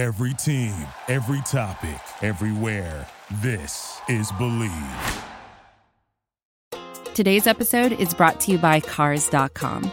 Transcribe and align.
Every 0.00 0.32
team, 0.32 0.72
every 1.08 1.42
topic, 1.42 2.00
everywhere. 2.22 3.06
This 3.42 4.00
is 4.08 4.32
Believe. 4.38 4.72
Today's 7.12 7.46
episode 7.46 7.92
is 7.92 8.14
brought 8.14 8.40
to 8.40 8.52
you 8.52 8.56
by 8.56 8.80
Cars.com. 8.80 9.92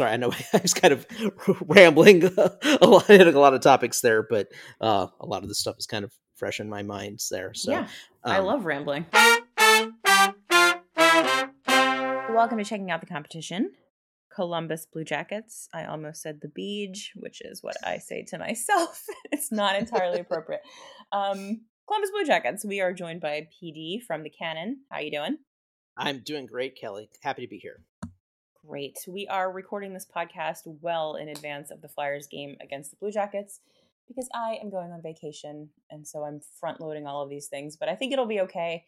Sorry, 0.00 0.12
I 0.12 0.16
know 0.16 0.32
I 0.54 0.58
was 0.62 0.72
kind 0.72 0.92
of 0.94 1.06
rambling 1.66 2.24
a 2.24 2.86
lot, 2.86 3.06
hitting 3.06 3.34
a 3.34 3.38
lot 3.38 3.52
of 3.52 3.60
topics 3.60 4.00
there, 4.00 4.22
but 4.22 4.48
uh, 4.80 5.08
a 5.20 5.26
lot 5.26 5.42
of 5.42 5.48
this 5.48 5.58
stuff 5.58 5.76
is 5.78 5.86
kind 5.86 6.04
of 6.04 6.12
fresh 6.36 6.58
in 6.58 6.70
my 6.70 6.82
mind 6.82 7.20
there. 7.30 7.52
So, 7.52 7.70
yeah, 7.70 7.86
I 8.24 8.38
um, 8.38 8.46
love 8.46 8.64
rambling. 8.64 9.04
Welcome 12.34 12.56
to 12.56 12.64
checking 12.64 12.90
out 12.90 13.00
the 13.00 13.06
competition. 13.06 13.72
Columbus 14.34 14.86
Blue 14.90 15.04
Jackets. 15.04 15.68
I 15.74 15.84
almost 15.84 16.22
said 16.22 16.38
the 16.40 16.48
beach, 16.48 17.12
which 17.16 17.42
is 17.42 17.62
what 17.62 17.76
I 17.84 17.98
say 17.98 18.24
to 18.28 18.38
myself. 18.38 19.04
it's 19.30 19.52
not 19.52 19.76
entirely 19.76 20.20
appropriate. 20.20 20.62
Um, 21.12 21.62
Columbus 21.86 22.10
Blue 22.10 22.24
Jackets. 22.24 22.64
We 22.64 22.80
are 22.80 22.94
joined 22.94 23.20
by 23.20 23.48
PD 23.62 24.00
from 24.06 24.22
the 24.22 24.30
Cannon. 24.30 24.78
How 24.90 25.00
you 25.00 25.10
doing? 25.10 25.36
I'm 25.94 26.20
doing 26.20 26.46
great, 26.46 26.78
Kelly. 26.80 27.10
Happy 27.22 27.42
to 27.42 27.48
be 27.48 27.58
here. 27.58 27.82
Great. 28.66 28.98
We 29.08 29.26
are 29.28 29.50
recording 29.50 29.94
this 29.94 30.06
podcast 30.14 30.60
well 30.66 31.14
in 31.14 31.28
advance 31.30 31.70
of 31.70 31.80
the 31.80 31.88
Flyers 31.88 32.26
game 32.26 32.56
against 32.60 32.90
the 32.90 32.98
Blue 32.98 33.10
Jackets 33.10 33.60
because 34.06 34.28
I 34.34 34.58
am 34.62 34.70
going 34.70 34.92
on 34.92 35.00
vacation 35.00 35.70
and 35.90 36.06
so 36.06 36.24
I'm 36.24 36.40
front 36.60 36.78
loading 36.78 37.06
all 37.06 37.22
of 37.22 37.30
these 37.30 37.46
things, 37.46 37.78
but 37.78 37.88
I 37.88 37.94
think 37.94 38.12
it'll 38.12 38.26
be 38.26 38.40
okay. 38.40 38.84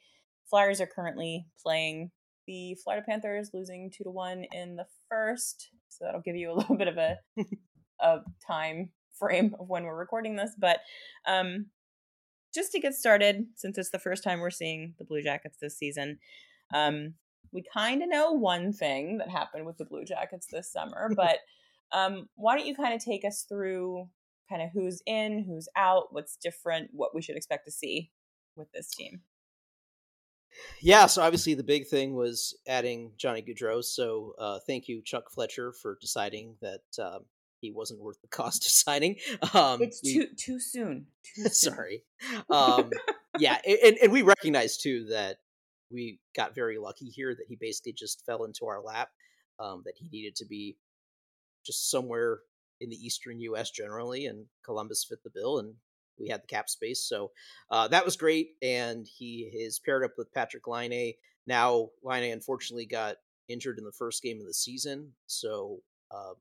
Flyers 0.50 0.80
are 0.82 0.86
currently 0.86 1.46
playing 1.62 2.10
the 2.46 2.76
Florida 2.84 3.04
Panthers, 3.08 3.50
losing 3.54 3.90
two 3.90 4.04
to 4.04 4.10
one 4.10 4.44
in 4.52 4.76
the 4.76 4.86
first, 5.08 5.70
so 5.88 6.04
that'll 6.04 6.20
give 6.20 6.36
you 6.36 6.52
a 6.52 6.54
little 6.58 6.76
bit 6.76 6.88
of 6.88 6.98
a 6.98 7.18
a 8.00 8.18
time 8.46 8.90
frame 9.18 9.54
of 9.58 9.68
when 9.68 9.84
we're 9.84 9.96
recording 9.96 10.36
this. 10.36 10.50
But 10.58 10.80
um, 11.26 11.66
just 12.54 12.72
to 12.72 12.80
get 12.80 12.94
started, 12.94 13.46
since 13.56 13.78
it's 13.78 13.90
the 13.90 13.98
first 13.98 14.22
time 14.22 14.40
we're 14.40 14.50
seeing 14.50 14.94
the 14.98 15.04
Blue 15.04 15.22
Jackets 15.22 15.56
this 15.62 15.78
season, 15.78 16.18
um, 16.74 17.14
we 17.52 17.64
kind 17.72 18.02
of 18.02 18.08
know 18.08 18.32
one 18.32 18.72
thing 18.72 19.18
that 19.18 19.28
happened 19.28 19.66
with 19.66 19.78
the 19.78 19.84
Blue 19.84 20.04
Jackets 20.04 20.46
this 20.50 20.72
summer, 20.72 21.10
but 21.16 21.38
um, 21.92 22.28
why 22.36 22.56
don't 22.56 22.66
you 22.66 22.74
kind 22.74 22.94
of 22.94 23.04
take 23.04 23.24
us 23.24 23.44
through 23.48 24.08
kind 24.48 24.62
of 24.62 24.70
who's 24.72 25.02
in, 25.06 25.44
who's 25.46 25.68
out, 25.76 26.12
what's 26.12 26.36
different, 26.36 26.90
what 26.92 27.14
we 27.14 27.22
should 27.22 27.36
expect 27.36 27.66
to 27.66 27.72
see 27.72 28.10
with 28.56 28.70
this 28.72 28.88
team? 28.88 29.20
Yeah, 30.80 31.06
so 31.06 31.22
obviously 31.22 31.54
the 31.54 31.62
big 31.62 31.86
thing 31.86 32.14
was 32.14 32.54
adding 32.66 33.12
Johnny 33.16 33.42
Gaudreau. 33.42 33.82
So 33.82 34.34
uh, 34.38 34.58
thank 34.66 34.88
you, 34.88 35.00
Chuck 35.02 35.30
Fletcher, 35.30 35.72
for 35.72 35.96
deciding 36.00 36.56
that 36.60 36.82
um, 37.02 37.24
he 37.60 37.70
wasn't 37.70 38.00
worth 38.00 38.20
the 38.20 38.28
cost 38.28 38.66
of 38.66 38.72
signing. 38.72 39.16
Um, 39.54 39.80
it's 39.80 40.02
we- 40.04 40.14
too 40.14 40.26
too 40.36 40.60
soon. 40.60 41.06
Too 41.22 41.42
soon. 41.48 41.50
sorry. 41.50 42.02
Um, 42.50 42.90
yeah, 43.38 43.58
and, 43.66 43.96
and 44.00 44.12
we 44.12 44.22
recognize 44.22 44.76
too 44.76 45.06
that 45.06 45.38
we 45.92 46.18
got 46.34 46.54
very 46.54 46.78
lucky 46.78 47.06
here 47.06 47.34
that 47.34 47.46
he 47.48 47.56
basically 47.56 47.92
just 47.92 48.24
fell 48.26 48.44
into 48.44 48.66
our 48.66 48.80
lap. 48.80 49.08
Um, 49.60 49.82
that 49.84 49.94
he 49.96 50.08
needed 50.10 50.34
to 50.36 50.46
be 50.46 50.76
just 51.64 51.90
somewhere 51.90 52.40
in 52.80 52.90
the 52.90 52.96
eastern 52.96 53.38
U.S. 53.40 53.70
generally, 53.70 54.26
and 54.26 54.46
Columbus 54.64 55.04
fit 55.08 55.22
the 55.22 55.30
bill, 55.30 55.58
and 55.60 55.74
we 56.18 56.28
had 56.28 56.42
the 56.42 56.46
cap 56.48 56.68
space, 56.68 57.04
so 57.06 57.30
uh, 57.70 57.86
that 57.88 58.04
was 58.04 58.16
great. 58.16 58.48
And 58.62 59.06
he 59.06 59.50
is 59.54 59.78
paired 59.78 60.04
up 60.04 60.12
with 60.18 60.32
Patrik 60.34 60.66
Laine. 60.66 61.14
Now 61.46 61.90
Laine 62.02 62.32
unfortunately 62.32 62.86
got 62.86 63.16
injured 63.48 63.78
in 63.78 63.84
the 63.84 63.92
first 63.92 64.22
game 64.22 64.40
of 64.40 64.46
the 64.46 64.54
season, 64.54 65.12
so 65.26 65.78
uh, 66.10 66.32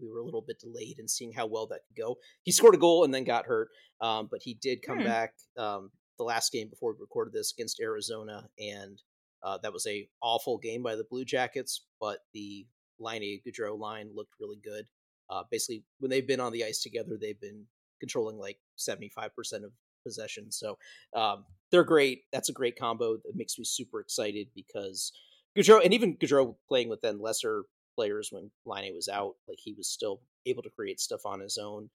we 0.00 0.08
were 0.08 0.20
a 0.20 0.24
little 0.24 0.42
bit 0.46 0.60
delayed 0.60 0.98
in 0.98 1.08
seeing 1.08 1.32
how 1.32 1.46
well 1.46 1.66
that 1.66 1.80
could 1.88 2.02
go. 2.02 2.16
He 2.44 2.52
scored 2.52 2.74
a 2.74 2.78
goal 2.78 3.04
and 3.04 3.12
then 3.12 3.24
got 3.24 3.46
hurt, 3.46 3.68
um, 4.00 4.28
but 4.30 4.40
he 4.42 4.54
did 4.54 4.80
come 4.82 4.98
Hmm. 4.98 5.04
back 5.04 5.34
um, 5.58 5.90
the 6.18 6.24
last 6.24 6.52
game 6.52 6.68
before 6.68 6.92
we 6.92 6.98
recorded 7.00 7.32
this 7.32 7.52
against 7.56 7.80
Arizona, 7.80 8.48
and 8.58 9.00
uh, 9.42 9.58
that 9.62 9.72
was 9.72 9.86
a 9.86 10.08
awful 10.22 10.58
game 10.58 10.82
by 10.82 10.96
the 10.96 11.04
Blue 11.10 11.24
Jackets. 11.24 11.84
But 12.00 12.18
the 12.32 12.66
line 12.98 13.22
A 13.22 13.40
Gaudreau 13.46 13.78
line 13.78 14.10
looked 14.14 14.34
really 14.40 14.58
good. 14.62 14.86
Uh, 15.30 15.42
basically, 15.50 15.84
when 15.98 16.10
they've 16.10 16.26
been 16.26 16.40
on 16.40 16.52
the 16.52 16.64
ice 16.64 16.82
together, 16.82 17.18
they've 17.20 17.40
been 17.40 17.64
controlling 18.00 18.38
like 18.38 18.58
seventy 18.76 19.08
five 19.08 19.34
percent 19.34 19.64
of 19.64 19.72
possession. 20.04 20.52
So 20.52 20.78
um, 21.14 21.44
they're 21.70 21.84
great. 21.84 22.22
That's 22.32 22.48
a 22.48 22.52
great 22.52 22.78
combo. 22.78 23.14
That 23.16 23.34
makes 23.34 23.58
me 23.58 23.64
super 23.64 24.00
excited 24.00 24.48
because 24.54 25.12
Gaudreau 25.56 25.82
and 25.84 25.94
even 25.94 26.16
Gaudreau 26.16 26.56
playing 26.68 26.88
with 26.88 27.00
then 27.00 27.20
lesser 27.20 27.64
players 27.96 28.28
when 28.30 28.50
Laine 28.66 28.94
was 28.94 29.08
out, 29.08 29.34
like 29.48 29.58
he 29.62 29.72
was 29.76 29.88
still 29.88 30.20
able 30.46 30.62
to 30.62 30.70
create 30.70 31.00
stuff 31.00 31.20
on 31.24 31.40
his 31.40 31.58
own, 31.58 31.88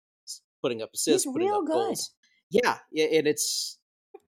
putting 0.62 0.82
up 0.82 0.90
assists, 0.94 1.26
He's 1.26 1.34
putting 1.34 1.48
real 1.50 1.58
up 1.60 1.66
good. 1.66 1.74
goals. 1.74 2.12
Yeah, 2.50 2.78
yeah, 2.92 3.06
and 3.06 3.28
it's 3.28 3.79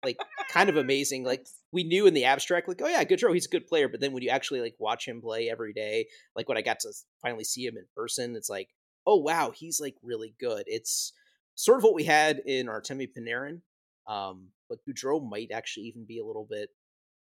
like 0.04 0.18
kind 0.52 0.70
of 0.70 0.78
amazing. 0.78 1.24
Like 1.24 1.48
we 1.72 1.84
knew 1.84 2.08
in 2.08 2.14
the 2.14 2.26
abstract, 2.26 2.68
like, 2.68 2.82
oh 2.82 2.88
yeah, 2.88 3.04
Gaudreau, 3.04 3.34
he's 3.34 3.46
a 3.46 3.50
good 3.50 3.68
player. 3.68 3.88
But 3.88 4.00
then 4.00 4.12
when 4.14 4.24
you 4.24 4.30
actually 4.30 4.62
like 4.62 4.76
watch 4.80 5.08
him 5.08 5.22
play 5.22 5.50
every 5.50 5.74
day, 5.74 6.08
like 6.36 6.50
when 6.50 6.58
I 6.58 6.62
got 6.62 6.80
to 6.82 6.94
finally 7.22 7.44
see 7.44 7.66
him 7.66 7.78
in 7.78 7.86
person, 7.96 8.36
it's 8.36 8.50
like, 8.50 8.70
oh 9.06 9.18
wow, 9.18 9.52
he's 9.56 9.80
like 9.80 9.96
really 10.04 10.34
good. 10.40 10.64
It's 10.68 11.14
sort 11.56 11.78
of 11.78 11.84
what 11.84 11.94
we 11.94 12.04
had 12.04 12.42
in 12.46 12.68
Artemi 12.68 13.08
Panarin, 13.08 13.62
um, 14.08 14.48
but 14.70 14.80
Gaudreau 14.88 15.28
might 15.28 15.52
actually 15.52 15.86
even 15.88 16.06
be 16.06 16.20
a 16.20 16.26
little 16.26 16.48
bit 16.50 16.70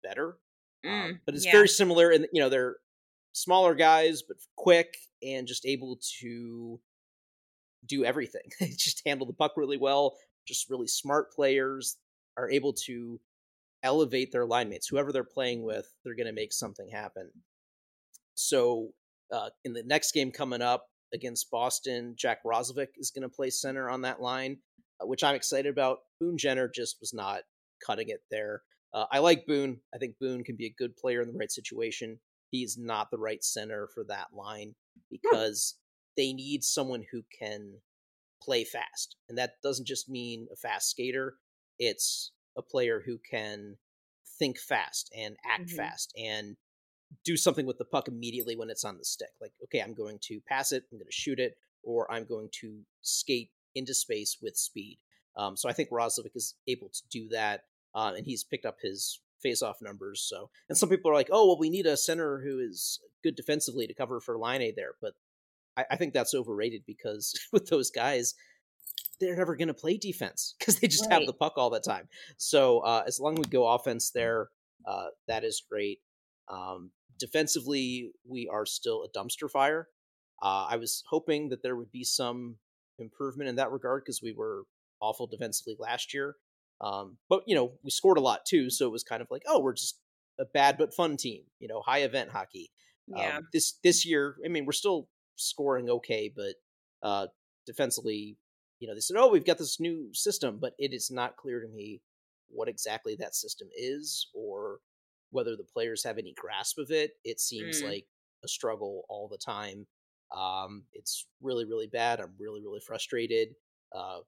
better. 0.04 0.38
Um, 0.86 0.92
Mm, 0.92 1.20
but 1.26 1.34
it's 1.36 1.46
yeah. 1.46 1.54
very 1.54 1.70
similar, 1.70 2.12
and 2.12 2.28
you 2.34 2.42
know 2.42 2.50
they're 2.50 2.76
smaller 3.32 3.74
guys, 3.74 4.22
but 4.22 4.38
quick 4.58 4.98
and 5.22 5.48
just 5.48 5.66
able 5.66 6.00
to 6.20 6.80
do 7.86 8.06
everything. 8.06 8.44
Just 8.78 9.02
handle 9.06 9.28
the 9.28 9.34
puck 9.34 9.54
really 9.58 9.78
well. 9.78 10.16
Just 10.48 10.70
really 10.70 10.88
smart 10.88 11.34
players 11.34 11.98
are 12.38 12.50
able 12.50 12.74
to 12.86 13.20
elevate 13.84 14.32
their 14.32 14.46
line 14.46 14.70
mates. 14.70 14.88
Whoever 14.88 15.12
they're 15.12 15.24
playing 15.24 15.64
with, 15.64 15.88
they're 16.04 16.16
going 16.16 16.28
to 16.28 16.34
make 16.34 16.54
something 16.54 16.90
happen. 16.90 17.30
So 18.36 18.90
uh, 19.32 19.50
in 19.64 19.74
the 19.74 19.84
next 19.84 20.14
game 20.14 20.32
coming 20.32 20.62
up 20.62 20.88
against 21.14 21.52
Boston, 21.52 22.16
Jack 22.18 22.40
Roslovic 22.44 22.90
is 22.98 23.12
going 23.12 23.24
to 23.24 23.30
play 23.30 23.50
center 23.50 23.90
on 23.90 24.02
that 24.02 24.22
line, 24.22 24.58
uh, 25.02 25.06
which 25.06 25.24
I'm 25.24 25.36
excited 25.36 25.70
about. 25.70 26.00
Boone 26.20 26.38
Jenner 26.38 26.68
just 26.74 26.98
was 27.00 27.14
not 27.14 27.42
cutting 27.86 28.10
it 28.10 28.22
there. 28.32 28.62
Uh, 28.94 29.06
I 29.12 29.20
like 29.20 29.46
Boone. 29.46 29.80
I 29.94 29.98
think 29.98 30.16
Boone 30.20 30.44
can 30.44 30.56
be 30.56 30.68
a 30.68 30.76
good 30.78 30.96
player 30.96 31.22
in 31.22 31.28
the 31.28 31.38
right 31.38 31.52
situation. 31.52 32.20
He's 32.52 32.78
not 32.78 33.10
the 33.12 33.18
right 33.18 33.44
center 33.44 33.90
for 33.94 34.04
that 34.06 34.28
line 34.34 34.76
because 35.10 35.76
they 36.16 36.34
need 36.34 36.64
someone 36.64 37.04
who 37.12 37.24
can 37.40 37.74
play 38.42 38.64
fast. 38.64 39.16
And 39.30 39.38
that 39.38 39.54
doesn't 39.64 39.88
just 39.88 40.10
mean 40.10 40.48
a 40.54 40.56
fast 40.56 40.90
skater, 40.90 41.36
it's 41.80 42.32
a 42.58 42.62
player 42.62 43.02
who 43.06 43.18
can 43.18 43.78
think 44.40 44.60
fast 44.60 45.12
and 45.16 45.38
act 45.46 45.70
Mhm. 45.70 45.76
fast 45.76 46.14
and 46.18 46.58
do 47.24 47.38
something 47.38 47.66
with 47.66 47.78
the 47.78 47.86
puck 47.86 48.08
immediately 48.08 48.56
when 48.56 48.70
it's 48.70 48.84
on 48.84 48.98
the 48.98 49.06
stick. 49.06 49.30
Like, 49.42 49.54
okay, 49.66 49.80
I'm 49.82 49.94
going 49.94 50.20
to 50.24 50.42
pass 50.42 50.72
it, 50.72 50.86
I'm 50.92 50.98
going 50.98 51.06
to 51.08 51.12
shoot 51.12 51.40
it, 51.40 51.58
or 51.84 52.12
I'm 52.12 52.26
going 52.26 52.50
to 52.62 52.86
skate 53.02 53.52
into 53.76 53.94
space 53.94 54.38
with 54.42 54.58
speed. 54.58 55.00
Um, 55.36 55.56
so 55.58 55.70
I 55.70 55.74
think 55.74 55.90
Roslovic 55.90 56.36
is 56.36 56.56
able 56.68 56.90
to 56.90 57.02
do 57.10 57.28
that, 57.30 57.66
uh, 57.96 58.14
and 58.16 58.26
he's 58.26 58.44
picked 58.44 58.66
up 58.66 58.78
his 58.82 59.22
face-off 59.42 59.82
numbers. 59.82 60.22
So, 60.22 60.50
and 60.70 60.78
some 60.78 60.90
people 60.90 61.10
are 61.12 61.16
like, 61.16 61.30
"Oh, 61.32 61.48
well, 61.48 61.60
we 61.60 61.70
need 61.70 61.86
a 61.86 61.98
center 61.98 62.40
who 62.42 62.60
is 62.60 63.00
good 63.24 63.36
defensively 63.36 63.88
to 63.88 63.94
cover 63.94 64.20
for 64.22 64.38
Line 64.38 64.62
A 64.62 64.72
there," 64.72 64.96
but 65.02 65.16
I, 65.78 65.86
I 65.92 65.96
think 65.98 66.14
that's 66.14 66.34
overrated 66.34 66.84
because 66.86 67.34
with 67.52 67.68
those 67.68 67.92
guys, 67.92 68.36
they're 69.26 69.36
never 69.36 69.56
going 69.56 69.68
to 69.68 69.74
play 69.74 69.98
defense 69.98 70.56
because 70.60 70.80
they 70.80 70.88
just 70.88 71.10
have 71.12 71.26
the 71.26 71.34
puck 71.34 71.54
all 71.58 71.70
the 71.70 71.80
time. 71.80 72.08
So 72.38 72.80
uh, 72.80 73.04
as 73.08 73.20
long 73.20 73.34
as 73.34 73.40
we 73.40 73.46
go 73.46 73.68
offense 73.68 74.12
there, 74.12 74.50
uh, 74.88 75.08
that 75.28 75.44
is 75.44 75.64
great. 75.70 76.00
Um, 76.50 76.92
defensively, 77.20 78.12
we 78.28 78.50
are 78.52 78.66
still 78.66 79.04
a 79.04 79.18
dumpster 79.18 79.50
fire. 79.50 79.88
Uh, 80.42 80.68
I 80.70 80.76
was 80.76 81.04
hoping 81.10 81.50
that 81.50 81.64
there 81.64 81.76
would 81.76 81.92
be 81.92 82.04
some 82.04 82.58
improvement 83.00 83.50
in 83.50 83.56
that 83.56 83.72
regard 83.72 84.04
because 84.04 84.22
we 84.22 84.34
were 84.34 84.64
awful 85.02 85.28
defensively 85.28 85.76
last 85.80 86.14
year. 86.14 86.36
Um, 86.82 87.18
but 87.30 87.44
you 87.48 87.56
know, 87.56 87.74
we 87.84 87.92
scored 87.92 88.18
a 88.18 88.22
lot 88.22 88.46
too, 88.46 88.70
so 88.70 88.86
it 88.86 88.92
was 88.92 89.04
kind 89.04 89.22
of 89.22 89.30
like, 89.32 89.44
oh, 89.48 89.60
we're 89.60 89.74
just 89.74 90.00
a 90.40 90.46
bad 90.46 90.78
but 90.78 90.94
fun 90.94 91.18
team. 91.18 91.44
You 91.60 91.68
know, 91.68 91.82
high 91.82 92.00
event 92.00 92.30
hockey. 92.32 92.72
Yeah. 93.08 93.38
Um, 93.38 93.48
this 93.54 93.74
this 93.84 94.06
year, 94.06 94.36
I 94.46 94.50
mean, 94.50 94.66
we're 94.66 94.74
still 94.74 95.08
scoring 95.36 95.90
okay, 95.90 96.32
but 96.36 96.56
uh, 97.02 97.28
defensively, 97.66 98.38
you 98.84 98.88
know, 98.90 98.94
they 98.94 99.00
said, 99.00 99.16
"Oh, 99.16 99.30
we've 99.30 99.46
got 99.46 99.58
this 99.58 99.80
new 99.80 100.14
system," 100.14 100.58
but 100.60 100.74
it 100.78 100.92
is 100.92 101.10
not 101.10 101.38
clear 101.38 101.62
to 101.62 101.68
me 101.70 102.02
what 102.50 102.68
exactly 102.68 103.16
that 103.16 103.34
system 103.34 103.70
is 103.74 104.28
or 104.34 104.80
whether 105.32 105.56
the 105.56 105.64
players 105.64 106.04
have 106.04 106.18
any 106.18 106.34
grasp 106.34 106.78
of 106.78 106.92
it. 106.92 107.14
It 107.24 107.40
seems 107.40 107.82
Mm. 107.82 107.86
like 107.86 108.08
a 108.44 108.48
struggle 108.50 109.06
all 109.08 109.30
the 109.30 109.38
time. 109.38 109.88
Um, 110.32 110.86
it's 110.92 111.28
really, 111.42 111.64
really 111.64 111.88
bad. 111.88 112.20
I'm 112.20 112.36
really, 112.38 112.62
really 112.62 112.82
frustrated. 112.82 113.56
Uh, 113.94 114.20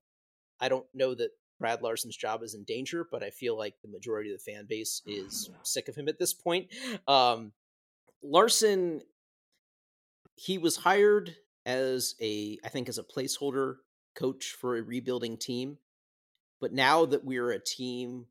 I 0.62 0.70
don't 0.70 0.88
know 0.94 1.14
that 1.16 1.32
Brad 1.60 1.82
Larsen's 1.82 2.16
job 2.16 2.42
is 2.42 2.54
in 2.56 2.64
danger, 2.64 3.04
but 3.12 3.24
I 3.24 3.32
feel 3.32 3.58
like 3.58 3.76
the 3.82 3.90
majority 3.90 4.32
of 4.32 4.40
the 4.40 4.52
fan 4.52 4.68
base 4.68 5.02
is 5.06 5.50
sick 5.64 5.90
of 5.90 5.96
him 5.98 6.08
at 6.08 6.18
this 6.18 6.34
point. 6.34 6.74
Um, 7.10 7.52
Larsen, 8.24 9.02
he 10.36 10.58
was 10.58 10.78
hired 10.78 11.36
as 11.66 12.16
a, 12.22 12.58
I 12.64 12.70
think, 12.70 12.88
as 12.88 12.98
a 12.98 13.04
placeholder 13.04 13.78
coach 14.16 14.56
for 14.60 14.78
a 14.78 14.84
rebuilding 14.84 15.38
team. 15.38 15.78
But 16.62 16.74
now 16.74 17.06
that 17.06 17.24
we're 17.24 17.52
a 17.52 17.64
team 17.64 18.26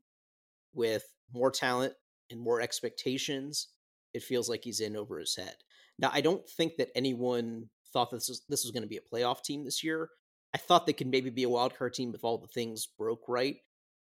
with 0.73 1.03
more 1.33 1.51
talent 1.51 1.93
and 2.29 2.39
more 2.39 2.61
expectations, 2.61 3.67
it 4.13 4.23
feels 4.23 4.49
like 4.49 4.63
he's 4.63 4.79
in 4.79 4.95
over 4.95 5.19
his 5.19 5.35
head. 5.35 5.55
Now, 5.97 6.09
I 6.13 6.21
don't 6.21 6.47
think 6.49 6.77
that 6.77 6.89
anyone 6.95 7.69
thought 7.93 8.11
this 8.11 8.27
was 8.27 8.43
this 8.49 8.63
was 8.63 8.71
going 8.71 8.83
to 8.83 8.89
be 8.89 8.97
a 8.97 9.15
playoff 9.15 9.41
team 9.43 9.63
this 9.63 9.83
year. 9.83 10.09
I 10.53 10.57
thought 10.57 10.85
they 10.85 10.93
could 10.93 11.07
maybe 11.07 11.29
be 11.29 11.43
a 11.43 11.49
wild 11.49 11.77
card 11.77 11.93
team 11.93 12.13
if 12.13 12.23
all 12.23 12.37
the 12.37 12.47
things 12.47 12.87
broke 12.97 13.23
right, 13.27 13.57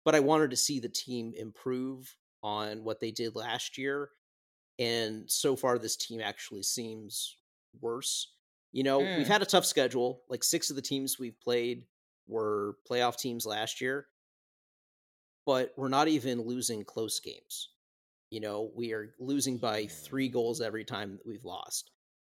but 0.05 0.15
I 0.15 0.21
wanted 0.21 0.51
to 0.51 0.57
see 0.57 0.81
the 0.81 0.89
team 0.89 1.33
improve 1.37 2.15
on 2.43 2.85
what 2.85 3.01
they 3.01 3.11
did 3.11 3.37
last 3.37 3.79
year. 3.79 4.11
And 4.79 5.31
so 5.31 5.55
far, 5.55 5.79
this 5.79 5.97
team 5.97 6.21
actually 6.21 6.63
seems 6.63 7.37
worse. 7.81 8.33
You 8.73 8.83
know, 8.85 9.01
Mm. 9.01 9.19
we've 9.19 9.29
had 9.29 9.43
a 9.43 9.47
tough 9.47 9.67
schedule. 9.67 10.23
Like 10.29 10.43
six 10.43 10.71
of 10.71 10.77
the 10.77 10.83
teams 10.83 11.19
we've 11.19 11.39
played 11.41 11.85
were 12.27 12.77
playoff 12.91 13.17
teams 13.19 13.45
last 13.47 13.81
year, 13.81 14.07
but 15.47 15.73
we're 15.77 15.89
not 15.89 16.09
even 16.09 16.41
losing 16.43 16.85
close 16.85 17.21
games. 17.21 17.71
You 18.31 18.41
know, 18.41 18.71
we 18.75 18.93
are 18.93 19.15
losing 19.19 19.59
by 19.59 19.87
three 19.87 20.29
goals 20.29 20.61
every 20.61 20.85
time 20.85 21.13
that 21.13 21.27
we've 21.27 21.45
lost. 21.45 21.91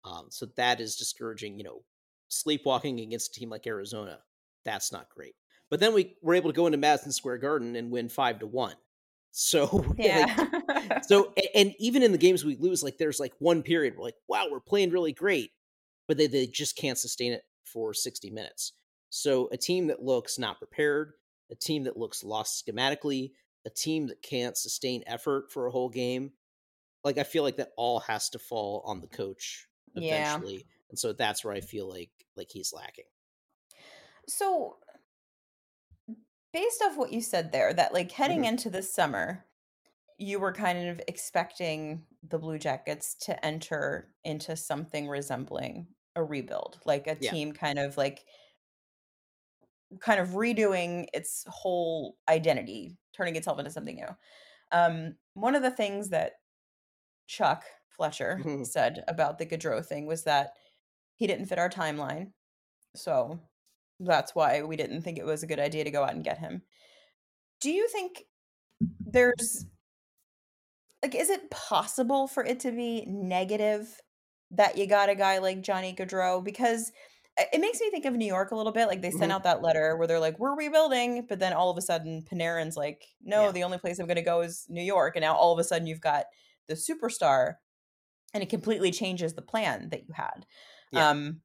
Um, 0.05 0.27
so 0.31 0.47
that 0.57 0.81
is 0.81 0.97
discouraging. 0.97 1.59
You 1.59 1.65
know, 1.65 1.85
sleepwalking 2.29 3.01
against 3.01 3.37
a 3.37 3.41
team 3.41 3.51
like 3.51 3.67
Arizona, 3.67 4.19
that's 4.65 4.91
not 4.93 5.11
great. 5.11 5.35
But 5.71 5.81
then 5.81 5.93
we 5.95 6.17
were 6.23 6.35
able 6.35 6.51
to 6.51 6.57
go 6.57 6.67
into 6.67 6.79
Madison 6.79 7.13
Square 7.13 7.39
Garden 7.39 7.77
and 7.77 7.91
win 7.91 8.09
five 8.09 8.39
to 8.41 8.47
one. 8.47 8.77
So 9.33 9.65
like, 9.99 9.99
yeah. 9.99 11.01
so 11.03 11.33
a- 11.37 11.57
and 11.57 11.75
even 11.79 12.03
in 12.03 12.13
the 12.13 12.19
games 12.19 12.45
we 12.45 12.57
lose, 12.57 12.83
like 12.83 12.97
there's 12.99 13.21
like 13.21 13.35
one 13.39 13.63
period 13.63 13.95
we're 13.97 14.05
like, 14.05 14.17
wow, 14.29 14.47
we're 14.51 14.61
playing 14.61 14.91
really 14.91 15.13
great, 15.13 15.51
but 16.13 16.19
they, 16.19 16.27
they 16.27 16.47
just 16.47 16.77
can't 16.77 16.99
sustain 16.99 17.33
it 17.33 17.45
for 17.65 17.95
60 17.95 18.31
minutes. 18.31 18.73
So 19.11 19.49
a 19.53 19.57
team 19.57 19.87
that 19.89 20.03
looks 20.03 20.39
not 20.39 20.59
prepared, 20.59 21.15
a 21.51 21.55
team 21.55 21.85
that 21.85 21.97
looks 21.97 22.23
lost 22.25 22.65
schematically, 22.67 23.33
a 23.65 23.71
team 23.71 24.09
that 24.09 24.23
can't 24.23 24.57
sustain 24.57 25.05
effort 25.07 25.51
for 25.51 25.67
a 25.67 25.71
whole 25.71 25.89
game, 25.89 26.33
like 27.05 27.19
I 27.19 27.25
feel 27.25 27.43
like 27.43 27.57
that 27.57 27.73
all 27.77 28.01
has 28.01 28.31
to 28.31 28.39
fall 28.39 28.83
on 28.87 29.01
the 29.01 29.09
coach 29.09 29.69
Yeah. 29.95 30.43
eventually. 30.43 30.67
And 30.91 30.99
so 30.99 31.13
that's 31.13 31.45
where 31.45 31.55
I 31.55 31.61
feel 31.61 31.89
like 31.89 32.13
like 32.37 32.51
he's 32.53 32.73
lacking. 32.73 33.07
So, 34.29 34.79
based 36.53 36.83
off 36.83 36.97
what 36.97 37.13
you 37.13 37.21
said 37.21 37.53
there, 37.53 37.73
that 37.73 37.93
like 37.93 38.11
heading 38.13 38.45
Mhm. 38.45 38.45
into 38.45 38.71
this 38.71 38.93
summer, 38.93 39.47
you 40.19 40.41
were 40.41 40.53
kind 40.53 40.89
of 40.89 41.01
expecting 41.09 42.07
the 42.23 42.39
Blue 42.39 42.59
Jackets 42.59 43.15
to 43.17 43.45
enter 43.45 44.15
into 44.25 44.57
something 44.57 45.09
resembling 45.09 45.89
a 46.17 46.23
rebuild, 46.23 46.81
like 46.85 47.07
a 47.07 47.17
Yeah. 47.21 47.31
team 47.31 47.53
kind 47.53 47.79
of 47.79 47.97
like 47.97 48.25
kind 50.01 50.21
of 50.21 50.31
redoing 50.31 51.07
its 51.13 51.45
whole 51.49 52.17
identity, 52.29 52.97
turning 53.13 53.37
itself 53.37 53.59
into 53.59 53.71
something 53.71 53.97
new. 53.97 54.09
Um, 54.73 55.17
one 55.35 55.55
of 55.55 55.63
the 55.63 55.71
things 55.71 56.11
that 56.11 56.35
Chuck 57.27 57.65
Fletcher 57.91 58.41
said 58.65 59.05
about 59.09 59.39
the 59.39 59.47
Gaudreau 59.47 59.85
thing 59.85 60.07
was 60.07 60.25
that 60.25 60.53
he 61.17 61.27
didn't 61.27 61.47
fit 61.47 61.59
our 61.59 61.71
timeline. 61.71 62.33
So 62.97 63.41
that's 64.01 64.35
why 64.35 64.63
we 64.63 64.77
didn't 64.77 65.03
think 65.03 65.19
it 65.19 65.27
was 65.27 65.43
a 65.43 65.47
good 65.47 65.61
idea 65.61 65.85
to 65.85 65.91
go 65.91 66.05
out 66.05 66.15
and 66.15 66.25
get 66.25 66.39
him. 66.39 66.63
Do 67.61 67.71
you 67.71 67.89
think 67.89 68.25
there's 69.01 69.67
like 71.03 71.15
is 71.15 71.31
it 71.31 71.51
possible 71.51 72.29
for 72.29 72.45
it 72.45 72.61
to 72.61 72.73
be 72.73 73.05
negative 73.07 74.01
that 74.53 74.77
you 74.79 74.87
got 74.87 75.09
a 75.09 75.15
guy 75.15 75.39
like 75.39 75.63
Johnny 75.63 75.95
Gaudreau 75.95 76.43
because 76.45 76.93
it 77.39 77.61
makes 77.61 77.81
me 77.81 77.91
think 77.91 78.05
of 78.05 78.15
New 78.15 78.27
York 78.27 78.51
a 78.51 78.57
little 78.57 78.73
bit 78.73 78.87
like 78.89 79.01
they 79.01 79.11
sent 79.11 79.33
Mhm. 79.33 79.35
out 79.37 79.45
that 79.45 79.63
letter 79.63 79.97
where 79.97 80.07
they're 80.07 80.21
like 80.21 80.39
we're 80.39 80.55
rebuilding 80.55 81.25
but 81.27 81.39
then 81.39 81.55
all 81.55 81.71
of 81.71 81.79
a 81.79 81.83
sudden 81.83 82.23
Panarin's 82.31 82.77
like 82.77 83.07
no 83.23 83.47
Yeah. 83.47 83.53
the 83.53 83.65
only 83.65 83.79
place 83.79 83.99
I'm 83.99 84.07
going 84.07 84.17
to 84.17 84.23
go 84.23 84.43
is 84.43 84.67
New 84.69 84.83
York 84.83 85.17
and 85.17 85.23
now 85.23 85.35
all 85.35 85.53
of 85.53 85.59
a 85.59 85.65
sudden 85.65 85.87
you've 85.87 86.01
got 86.03 86.27
the 86.69 86.75
superstar 86.75 87.55
and 88.35 88.43
it 88.43 88.51
completely 88.51 88.91
changes 88.91 89.33
the 89.35 89.43
plan 89.43 89.89
that 89.91 90.07
you 90.07 90.13
had. 90.15 90.45
Yeah. 90.91 91.09
Um 91.09 91.41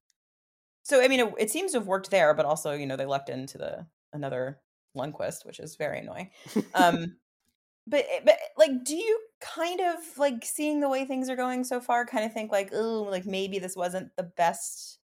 so 0.84 1.02
I 1.02 1.08
mean 1.08 1.22
it, 1.22 1.34
it 1.40 1.52
seems 1.52 1.72
to 1.72 1.78
have 1.80 1.88
worked 1.88 2.12
there 2.12 2.34
but 2.34 2.46
also 2.46 2.74
you 2.74 2.86
know 2.86 2.98
they 2.98 3.06
lucked 3.06 3.30
into 3.30 3.58
the 3.58 3.88
another 4.12 4.60
Lundqvist 4.96 5.46
which 5.46 5.60
is 5.60 5.78
very 5.78 6.00
annoying. 6.00 6.32
Um 6.74 7.18
but 7.88 8.06
eh, 8.12 8.20
but 8.24 8.38
like 8.58 8.84
do 8.84 8.96
you 8.96 9.20
kind 9.42 9.80
of 9.80 9.96
like 10.18 10.44
seeing 10.44 10.80
the 10.80 10.90
way 10.90 11.06
things 11.06 11.30
are 11.30 11.36
going 11.36 11.64
so 11.64 11.80
far 11.80 12.06
kind 12.06 12.26
of 12.26 12.34
think 12.34 12.52
like 12.52 12.70
oh 12.74 13.08
like 13.10 13.26
maybe 13.26 13.60
this 13.60 13.76
wasn't 13.76 14.10
the 14.18 14.24
best 14.24 15.00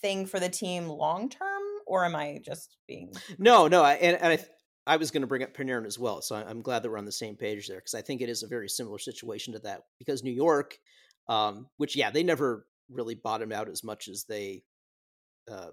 thing 0.00 0.26
for 0.26 0.38
the 0.38 0.48
team 0.48 0.88
long 0.88 1.28
term 1.28 1.62
or 1.88 2.04
am 2.04 2.14
I 2.14 2.40
just 2.44 2.76
being 2.86 3.12
No, 3.38 3.66
no, 3.66 3.82
I, 3.82 3.94
and, 3.94 4.16
and 4.20 4.32
I, 4.34 4.38
I 4.86 4.96
was 4.96 5.10
going 5.10 5.22
to 5.22 5.26
bring 5.26 5.42
up 5.42 5.54
Panarin 5.54 5.86
as 5.86 5.98
well, 5.98 6.22
so 6.22 6.36
I'm 6.36 6.62
glad 6.62 6.82
that 6.82 6.90
we're 6.90 6.98
on 6.98 7.04
the 7.04 7.12
same 7.12 7.36
page 7.36 7.66
there 7.66 7.78
because 7.78 7.94
I 7.94 8.02
think 8.02 8.20
it 8.20 8.28
is 8.28 8.42
a 8.42 8.48
very 8.48 8.68
similar 8.68 8.98
situation 8.98 9.52
to 9.54 9.58
that 9.60 9.82
because 9.98 10.22
New 10.22 10.32
York, 10.32 10.78
um, 11.28 11.66
which 11.76 11.96
yeah, 11.96 12.10
they 12.10 12.22
never 12.22 12.66
really 12.90 13.14
bottomed 13.14 13.52
out 13.52 13.68
as 13.68 13.84
much 13.84 14.08
as 14.08 14.24
they 14.24 14.62
uh, 15.50 15.68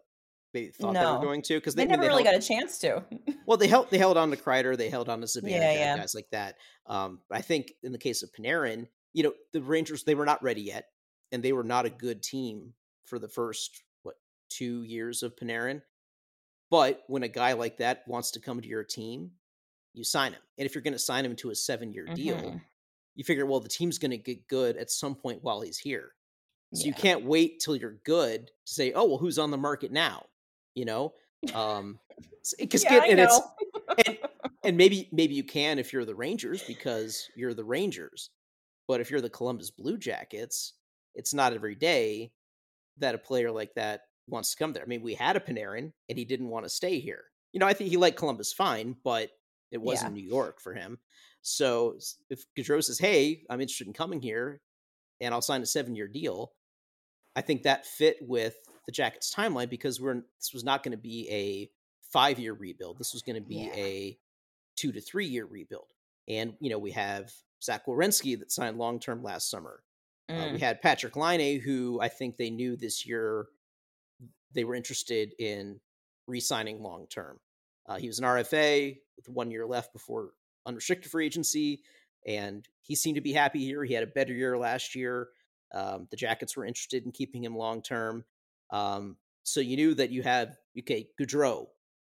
maybe 0.56 0.72
thought 0.72 0.94
they 0.94 1.00
were 1.00 1.20
going 1.20 1.42
to 1.44 1.56
because 1.56 1.76
they, 1.76 1.84
they, 1.86 1.92
never 1.92 2.04
really 2.04 2.24
held, 2.24 2.36
got 2.36 2.44
a 2.44 2.48
chance 2.48 2.80
to. 2.80 3.04
well 3.46 3.58
they 3.58 3.68
held 3.68 3.92
they 3.92 3.98
held 3.98 4.18
on 4.18 4.32
to 4.32 4.38
Kreider, 4.38 4.76
they 4.76 4.90
held 4.90 5.10
on 5.10 5.22
to 5.22 5.28
Zibanejad, 5.28 5.50
Yeah, 5.52 5.74
yeah. 5.74 5.98
guys 5.98 6.16
like 6.16 6.30
that. 6.32 6.56
Um, 6.88 7.20
but 7.30 7.38
I 7.38 7.42
think 7.42 7.74
in 7.84 7.92
the 7.92 7.98
case 7.98 8.24
of 8.24 8.32
Panarin, 8.32 8.88
you 9.14 9.24
know, 9.24 9.34
the 9.54 9.62
Rangers 9.62 10.04
they 10.04 10.16
were 10.16 10.26
not 10.26 10.42
ready 10.42 10.62
yet, 10.62 10.88
and 11.32 11.44
they 11.44 11.54
were 11.54 11.64
not 11.64 11.86
a 11.86 11.90
good 11.90 12.24
team 12.24 12.74
for 13.06 13.20
the 13.20 13.28
first 13.28 13.84
what 14.04 14.16
two 14.50 14.84
years 14.84 15.22
of 15.22 15.36
Panarin. 15.36 15.82
But 16.72 17.04
when 17.08 17.24
a 17.24 17.28
guy 17.28 17.54
like 17.54 17.78
that 17.78 18.04
wants 18.08 18.32
to 18.32 18.40
come 18.40 18.60
to 18.62 18.68
your 18.68 18.84
team, 18.84 19.32
you 19.94 20.04
sign 20.04 20.34
him. 20.34 20.42
And 20.58 20.66
if 20.66 20.74
you're 20.74 20.82
going 20.82 20.94
to 20.94 21.00
sign 21.00 21.24
him 21.26 21.36
to 21.38 21.52
a 21.52 21.56
seven 21.56 21.92
year 21.94 22.06
deal, 22.06 22.38
Mhm. 22.38 22.62
you 23.14 23.24
figure, 23.24 23.46
well, 23.46 23.60
the 23.60 23.70
team's 23.70 24.00
going 24.00 24.12
to 24.12 24.18
get 24.18 24.48
good 24.48 24.76
at 24.78 24.90
some 24.90 25.16
point 25.16 25.44
while 25.44 25.62
he's 25.62 25.78
here. 25.78 26.14
So 26.74 26.86
you 26.86 26.94
can't 26.94 27.24
wait 27.24 27.62
till 27.62 27.76
you're 27.76 28.00
good 28.04 28.48
to 28.48 28.74
say, 28.74 28.92
oh, 28.92 29.06
well, 29.06 29.18
who's 29.18 29.40
on 29.40 29.52
the 29.52 29.58
market 29.58 29.92
now? 29.92 30.26
You 30.76 30.86
know? 30.86 31.14
Um, 31.54 32.00
because 32.60 32.84
Yeah, 32.84 33.04
and 33.08 33.20
it's 33.20 33.40
and, 34.06 34.18
and 34.64 34.78
maybe 34.78 35.10
maybe 35.12 35.34
you 35.34 35.44
can 35.44 35.80
if 35.80 35.94
you're 35.94 36.06
the 36.06 36.16
Rangers 36.16 36.64
because 36.64 37.28
you're 37.36 37.54
the 37.54 37.64
Rangers. 37.64 38.30
But 38.88 39.02
if 39.02 39.10
you're 39.10 39.22
the 39.22 39.30
Columbus 39.30 39.72
Blue 39.72 39.98
Jackets, 39.98 40.74
it's 41.16 41.34
not 41.34 41.54
every 41.54 41.76
day 41.76 42.32
that 42.98 43.16
a 43.16 43.20
player 43.20 43.52
like 43.52 43.74
that 43.76 44.02
wants 44.28 44.52
to 44.52 44.58
come 44.58 44.74
there. 44.74 44.84
I 44.84 44.88
mean, 44.88 45.02
we 45.02 45.16
had 45.16 45.36
a 45.36 45.40
Panarin 45.40 45.92
and 46.08 46.18
he 46.18 46.26
didn't 46.26 46.50
want 46.50 46.66
to 46.66 46.70
stay 46.70 47.00
here. 47.00 47.24
You 47.52 47.60
know, 47.60 47.66
I 47.66 47.74
think 47.74 47.90
he 47.90 47.98
liked 47.98 48.18
Columbus 48.18 48.54
fine, 48.54 48.96
but 49.04 49.30
it 49.72 49.82
wasn't 49.82 50.14
New 50.14 50.24
York 50.24 50.62
for 50.62 50.74
him. 50.74 51.00
So 51.42 51.98
if 52.30 52.46
Gaudreau 52.58 52.84
says, 52.84 53.00
"Hey, 53.00 53.44
I'm 53.50 53.62
interested 53.62 53.88
in 53.88 53.94
coming 53.94 54.22
here, 54.22 54.62
and 55.22 55.34
I'll 55.34 55.42
sign 55.42 55.62
a 55.62 55.66
seven 55.66 55.96
year 55.96 56.08
deal," 56.08 56.54
I 57.36 57.42
think 57.42 57.64
that 57.64 57.86
fit 57.86 58.18
with 58.22 58.56
the 58.86 58.92
Jackets' 58.92 59.34
timeline 59.34 59.70
because 59.70 60.00
we're 60.00 60.22
this 60.40 60.52
was 60.54 60.64
not 60.64 60.84
going 60.84 60.92
to 60.92 60.98
be 60.98 61.28
a 61.30 61.70
five 62.12 62.40
year 62.40 62.54
rebuild. 62.54 62.98
This 63.00 63.14
was 63.14 63.22
going 63.24 63.36
to 63.42 63.48
be 63.48 63.56
Yeah. 63.56 63.76
a 63.76 64.20
two 64.78 64.92
to 64.92 65.02
three 65.02 65.26
year 65.28 65.46
rebuild. 65.46 65.88
And 66.28 66.56
you 66.60 66.70
know, 66.70 66.80
we 66.80 66.92
have 66.92 67.32
Zach 67.64 67.86
Werenski 67.86 68.38
that 68.40 68.52
signed 68.52 68.78
long 68.78 69.00
term 69.00 69.24
last 69.24 69.50
summer. 69.50 69.84
Uh, 70.30 70.50
we 70.52 70.58
Mm. 70.58 70.60
had 70.60 70.82
Patrik 70.82 71.16
Laine, 71.16 71.60
who 71.62 72.00
I 72.02 72.08
think 72.10 72.38
they 72.38 72.50
knew 72.50 72.76
this 72.76 73.06
year 73.06 73.48
they 74.54 74.64
were 74.64 74.76
interested 74.76 75.34
in 75.40 75.80
re-signing 76.28 76.82
long 76.82 77.08
term. 77.08 77.40
Uh, 77.88 77.98
he 77.98 78.08
was 78.08 78.18
an 78.20 78.26
RFA 78.26 78.98
with 79.18 79.30
one 79.30 79.52
year 79.52 79.66
left 79.68 79.94
before 79.94 80.32
unrestricted 80.66 81.12
free 81.12 81.26
agency, 81.28 81.84
and 82.26 82.68
he 82.82 82.96
seemed 82.96 83.16
to 83.16 83.22
be 83.22 83.34
happy 83.34 83.60
here. 83.60 83.84
He 83.84 83.94
had 83.94 84.04
a 84.04 84.08
better 84.08 84.34
year 84.34 84.58
last 84.58 84.96
year. 84.96 85.30
Um, 85.72 86.08
the 86.10 86.18
Jackets 86.18 86.56
were 86.58 86.66
interested 86.66 87.06
in 87.06 87.12
keeping 87.12 87.44
him 87.44 87.56
long 87.56 87.82
term. 87.84 88.26
Um, 88.72 89.18
so 89.44 89.60
you 89.60 89.76
knew 89.76 89.94
that 89.96 90.12
you 90.12 90.24
had 90.24 90.56
okay, 90.78 91.08
Gaudreau, 91.20 91.68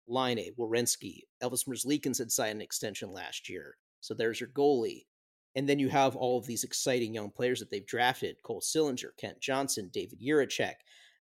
Laine, 0.09 0.55
Werenski, 0.59 1.23
Elvis 1.43 1.69
Merzlikins 1.69 2.19
had 2.19 2.33
signed 2.33 2.57
an 2.57 2.63
extension 2.63 3.13
last 3.13 3.49
year. 3.49 3.77
So 4.01 4.15
there's 4.15 4.41
your 4.41 4.49
goalie. 4.51 5.07
And 5.55 5.69
then 5.69 5.79
you 5.79 5.89
have 5.89 6.15
all 6.15 6.39
of 6.39 6.47
these 6.47 6.63
exciting 6.63 7.15
young 7.15 7.31
players 7.31 7.61
that 7.61 7.71
they've 7.71 7.87
drafted 7.87 8.43
Cole 8.43 8.61
Sillinger, 8.61 9.11
Kent 9.19 9.41
Johnson, 9.41 9.91
David 9.93 10.21
Jiricek. 10.21 10.75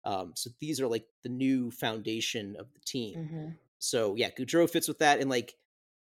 Um, 0.05 0.33
so 0.35 0.51
these 0.61 0.81
are 0.81 0.87
like 0.87 1.05
the 1.23 1.29
new 1.29 1.71
foundation 1.71 2.57
of 2.59 2.73
the 2.73 2.81
team. 2.81 3.19
Mm-hmm. 3.19 3.49
So 3.79 4.15
yeah, 4.17 4.31
Gaudreau 4.31 4.71
fits 4.71 4.89
with 4.89 4.99
that, 4.99 5.21
and 5.21 5.29
like 5.29 5.55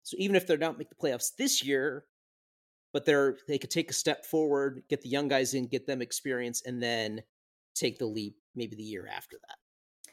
so 0.03 0.17
even 0.19 0.37
if 0.37 0.47
they're 0.47 0.59
not 0.59 0.79
make 0.79 0.91
the 0.91 0.95
playoffs 0.95 1.35
this 1.37 1.65
year, 1.65 2.05
but 2.93 3.05
they're 3.05 3.37
they 3.49 3.59
could 3.59 3.71
take 3.71 3.91
a 3.91 3.95
step 3.95 4.25
forward, 4.25 4.83
get 4.89 5.03
the 5.03 5.09
young 5.09 5.29
guys 5.29 5.55
in, 5.55 5.67
get 5.67 5.87
them 5.87 6.03
experience, 6.03 6.63
and 6.65 6.83
then 6.83 7.23
take 7.75 7.99
the 7.99 8.07
leap 8.07 8.37
maybe 8.55 8.77
the 8.77 8.83
year 8.83 9.07
after 9.11 9.37
that. 9.49 10.13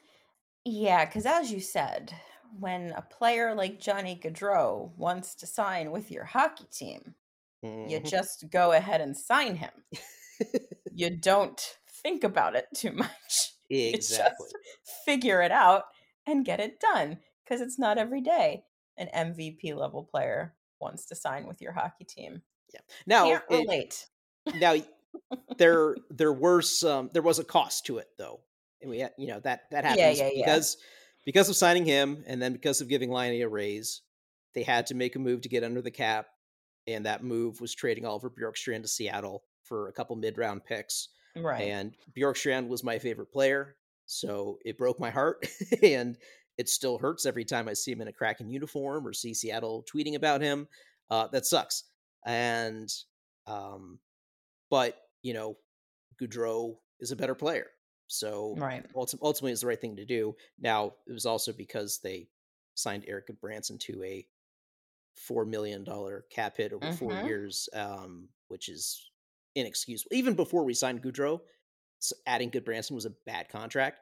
Yeah, 0.65 1.05
because 1.05 1.25
as 1.25 1.51
you 1.51 1.59
said, 1.59 2.13
when 2.59 2.91
a 2.91 3.01
player 3.01 3.53
like 3.55 3.79
Johnny 3.79 4.19
Gaudreau 4.21 4.91
wants 4.97 5.35
to 5.35 5.47
sign 5.47 5.91
with 5.91 6.11
your 6.11 6.25
hockey 6.25 6.65
team, 6.71 7.15
you 7.61 7.69
Mhm. 7.99 8.05
just 8.09 8.45
go 8.49 8.71
ahead 8.71 9.01
and 9.01 9.17
sign 9.17 9.55
him. 9.55 9.71
you 10.91 11.09
don't 11.09 11.59
think 12.03 12.23
about 12.23 12.55
it 12.55 12.67
too 12.75 12.91
much. 12.91 13.09
You 13.69 13.89
exactly. 13.93 14.47
just 14.49 15.03
figure 15.03 15.41
it 15.41 15.51
out 15.51 15.83
and 16.25 16.45
get 16.45 16.61
it 16.61 16.79
done 16.79 17.19
because 17.43 17.59
it's 17.59 17.77
not 17.77 17.97
every 17.97 18.21
day 18.21 18.63
an 18.97 19.09
MVP 19.13 19.73
level 19.73 20.05
player 20.05 20.55
wants 20.79 21.05
to 21.07 21.15
sign 21.15 21.45
with 21.47 21.61
your 21.61 21.73
hockey 21.73 22.05
team. 22.05 22.43
Now 23.05 23.25
Can't 23.25 23.43
it- 23.49 23.53
relate. 23.57 24.07
now 24.55 24.75
there 25.57 25.95
there 26.09 26.33
were 26.33 26.61
some 26.61 27.09
there 27.13 27.21
was 27.21 27.39
a 27.39 27.43
cost 27.43 27.85
to 27.85 27.97
it 27.97 28.07
though 28.17 28.39
and 28.81 28.89
we 28.89 28.99
had 28.99 29.11
you 29.17 29.27
know 29.27 29.39
that 29.39 29.63
that 29.71 29.83
happens 29.83 30.19
yeah, 30.19 30.29
yeah. 30.33 30.45
because 30.45 30.77
because 31.25 31.49
of 31.49 31.55
signing 31.55 31.85
him 31.85 32.23
and 32.27 32.41
then 32.41 32.53
because 32.53 32.81
of 32.81 32.87
giving 32.87 33.09
Liney 33.09 33.43
a 33.43 33.49
raise 33.49 34.01
they 34.53 34.63
had 34.63 34.87
to 34.87 34.95
make 34.95 35.15
a 35.15 35.19
move 35.19 35.41
to 35.41 35.49
get 35.49 35.63
under 35.63 35.81
the 35.81 35.91
cap 35.91 36.27
and 36.87 37.05
that 37.05 37.23
move 37.23 37.59
was 37.59 37.75
trading 37.75 38.05
Oliver 38.05 38.29
Bjorkstrand 38.29 38.81
to 38.83 38.87
Seattle 38.87 39.43
for 39.63 39.87
a 39.87 39.93
couple 39.93 40.15
mid 40.15 40.37
round 40.37 40.63
picks 40.65 41.09
Right. 41.35 41.67
and 41.67 41.93
Bjorkstrand 42.17 42.67
was 42.67 42.83
my 42.83 42.97
favorite 42.97 43.31
player 43.31 43.75
so 44.05 44.57
it 44.65 44.77
broke 44.77 44.99
my 44.99 45.09
heart 45.09 45.45
and 45.83 46.17
it 46.57 46.69
still 46.69 46.97
hurts 46.97 47.25
every 47.25 47.45
time 47.45 47.67
I 47.67 47.73
see 47.73 47.91
him 47.91 48.01
in 48.01 48.07
a 48.07 48.13
Kraken 48.13 48.49
uniform 48.49 49.05
or 49.05 49.13
see 49.13 49.33
Seattle 49.33 49.85
tweeting 49.93 50.15
about 50.15 50.41
him 50.41 50.67
uh, 51.11 51.27
that 51.27 51.45
sucks 51.45 51.83
and 52.25 52.89
um 53.45 53.99
but 54.69 54.97
you 55.21 55.33
know 55.33 55.57
Gaudreau 56.21 56.77
is 56.99 57.11
a 57.11 57.15
better 57.15 57.35
player 57.35 57.67
so 58.07 58.55
right. 58.57 58.85
ulti- 58.93 59.19
ultimately 59.21 59.51
it's 59.51 59.61
the 59.61 59.67
right 59.67 59.79
thing 59.79 59.95
to 59.97 60.05
do 60.05 60.35
now 60.59 60.93
it 61.07 61.11
was 61.13 61.25
also 61.25 61.51
because 61.51 61.99
they 62.03 62.27
signed 62.75 63.03
Erik 63.07 63.27
Gudbranson 63.27 63.79
to 63.81 64.03
a 64.03 64.27
four 65.15 65.45
million 65.45 65.83
dollar 65.83 66.25
cap 66.31 66.57
hit 66.57 66.73
over 66.73 66.91
four 66.93 67.11
Mhm. 67.11 67.25
years 67.25 67.69
um 67.73 68.29
which 68.49 68.69
is 68.69 69.11
inexcusable 69.55 70.15
even 70.15 70.35
before 70.35 70.63
we 70.63 70.73
signed 70.73 71.01
Gaudreau 71.03 71.41
adding 72.27 72.51
Gudbranson 72.51 72.91
was 72.91 73.05
a 73.05 73.13
bad 73.25 73.49
contract 73.49 73.99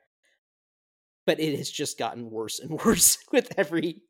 but 1.25 1.39
it 1.39 1.57
has 1.57 1.69
just 1.69 1.98
gotten 1.98 2.29
worse 2.29 2.60
and 2.60 2.72
worse 2.86 3.17
with 3.31 3.51
every 3.57 4.01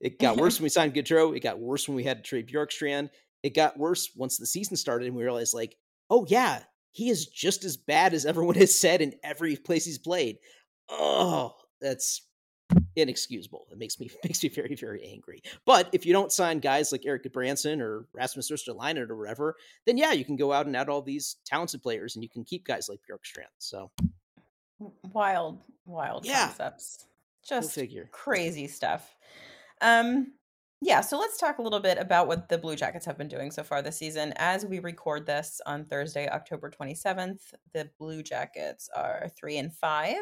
it 0.00 0.18
got 0.18 0.36
worse 0.36 0.58
when 0.58 0.64
we 0.64 0.68
signed 0.68 0.94
Gaudreau. 0.94 1.36
It 1.36 1.40
got 1.40 1.58
worse 1.58 1.88
when 1.88 1.96
we 1.96 2.04
had 2.04 2.18
to 2.18 2.22
trade 2.22 2.48
Bjorkstrand. 2.48 3.10
It 3.42 3.54
got 3.54 3.76
worse 3.78 4.10
once 4.16 4.38
the 4.38 4.46
season 4.46 4.76
started 4.76 5.08
and 5.08 5.16
we 5.16 5.24
realized, 5.24 5.52
like, 5.54 5.76
oh 6.12 6.26
yeah, 6.28 6.60
he 6.92 7.08
is 7.08 7.26
just 7.26 7.64
as 7.64 7.76
bad 7.78 8.12
as 8.12 8.26
everyone 8.26 8.54
has 8.64 8.78
said 8.78 9.00
in 9.00 9.14
every 9.24 9.56
place 9.56 9.84
he's 9.86 9.98
played. 9.98 10.36
Oh, 10.90 11.54
that's 11.80 12.28
inexcusable. 12.96 13.66
It 13.72 13.78
makes 13.78 13.98
me 13.98 14.10
makes 14.24 14.42
me 14.42 14.50
very 14.50 14.74
very 14.74 15.02
angry. 15.10 15.42
But 15.64 15.88
if 15.92 16.04
you 16.06 16.12
don't 16.12 16.30
sign 16.30 16.58
guys 16.58 16.92
like 16.92 17.06
Erik 17.06 17.24
Gudbranson 17.24 17.80
or 17.80 18.06
Rasmus 18.12 18.50
Ristolainen 18.50 19.08
or 19.10 19.16
whatever, 19.16 19.56
then 19.86 19.96
yeah, 19.96 20.12
you 20.12 20.24
can 20.24 20.36
go 20.36 20.52
out 20.52 20.66
and 20.66 20.76
add 20.76 20.88
all 20.90 21.02
these 21.02 21.36
talented 21.46 21.82
players 21.82 22.14
and 22.14 22.22
you 22.22 22.28
can 22.28 22.44
keep 22.44 22.66
guys 22.66 22.88
like 22.88 23.00
Bjorkstrand. 23.10 23.46
So 23.58 23.90
Wild, 25.12 25.62
wild 25.86 26.26
Yeah. 26.26 26.46
concepts. 26.48 27.06
Just 27.48 27.72
figure. 27.72 28.08
crazy 28.12 28.66
stuff. 28.68 29.14
Um 29.80 30.32
yeah, 30.82 31.00
so 31.00 31.18
let's 31.18 31.38
talk 31.38 31.58
a 31.58 31.62
little 31.62 31.80
bit 31.80 31.98
about 31.98 32.26
what 32.26 32.48
the 32.48 32.58
Blue 32.58 32.74
Jackets 32.76 33.06
have 33.06 33.16
been 33.18 33.28
doing 33.28 33.50
so 33.52 33.62
far 33.62 33.82
this 33.82 33.96
season. 33.98 34.32
As 34.36 34.66
we 34.66 34.80
record 34.80 35.26
this 35.26 35.60
on 35.66 35.84
Thursday, 35.86 36.28
October 36.28 36.70
27th, 36.70 37.54
the 37.72 37.90
Blue 37.98 38.22
Jackets 38.22 38.88
are 38.96 39.28
3 39.36 39.58
and 39.58 39.74
5. 39.74 40.16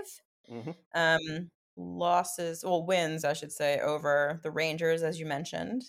Mhm. 0.48 0.74
Um 0.94 1.50
losses, 1.76 2.64
well 2.64 2.84
wins, 2.86 3.24
I 3.24 3.32
should 3.34 3.52
say, 3.52 3.80
over 3.80 4.40
the 4.42 4.50
Rangers 4.50 5.02
as 5.02 5.18
you 5.20 5.26
mentioned. 5.26 5.82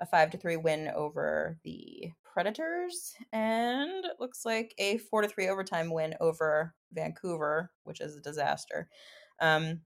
A 0.00 0.06
5 0.06 0.30
to 0.30 0.38
3 0.38 0.56
win 0.56 0.88
over 0.94 1.58
the 1.64 2.12
Predators 2.24 3.14
and 3.32 4.04
it 4.06 4.16
looks 4.20 4.44
like 4.44 4.74
a 4.78 4.98
4 4.98 5.22
to 5.22 5.28
3 5.28 5.48
overtime 5.48 5.90
win 5.92 6.14
over 6.20 6.74
Vancouver, 6.92 7.72
which 7.84 8.00
is 8.00 8.16
a 8.16 8.20
disaster. 8.22 8.88
Um 9.40 9.82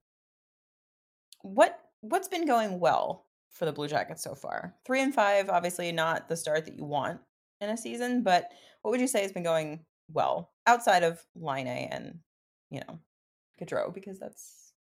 what 1.42 1.80
what's 2.00 2.28
been 2.28 2.46
going 2.46 2.80
well 2.80 3.27
for 3.58 3.64
the 3.64 3.72
Blue 3.72 3.88
Jackets 3.88 4.22
so 4.22 4.34
far? 4.34 4.74
Three 4.86 5.02
and 5.02 5.14
five, 5.14 5.50
obviously 5.50 5.92
not 5.92 6.28
the 6.28 6.36
start 6.36 6.64
that 6.66 6.76
you 6.76 6.84
want 6.84 7.20
in 7.60 7.70
a 7.70 7.76
season, 7.76 8.22
but 8.22 8.52
what 8.82 8.92
would 8.92 9.00
you 9.00 9.08
say 9.08 9.22
has 9.22 9.32
been 9.32 9.42
going 9.42 9.84
well 10.12 10.52
outside 10.66 11.02
of 11.02 11.22
Laine 11.34 11.66
and 11.66 12.20
you 12.70 12.80
know 12.80 12.98
Gaudreau 13.60 13.92
because 13.92 14.18
that's 14.18 14.72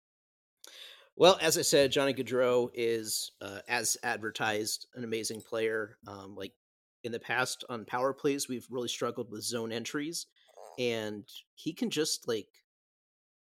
Well, 1.16 1.38
as 1.42 1.58
I 1.58 1.64
said, 1.64 1.92
Johnny 1.92 2.14
Gaudreau 2.14 2.70
is, 2.74 3.32
uh, 3.42 3.60
as 3.68 3.98
advertised, 4.04 4.88
an 4.96 5.04
amazing 5.04 5.42
player. 5.42 5.98
Um, 6.08 6.36
like 6.36 6.54
in 7.04 7.12
the 7.12 7.20
past 7.20 7.64
on 7.70 7.86
power 7.86 8.14
plays, 8.14 8.48
we've 8.48 8.68
really 8.70 8.88
struggled 8.88 9.32
with 9.32 9.44
zone 9.44 9.72
entries, 9.72 10.28
and 10.78 11.24
he 11.56 11.74
can 11.74 11.90
just 11.90 12.28
like 12.28 12.50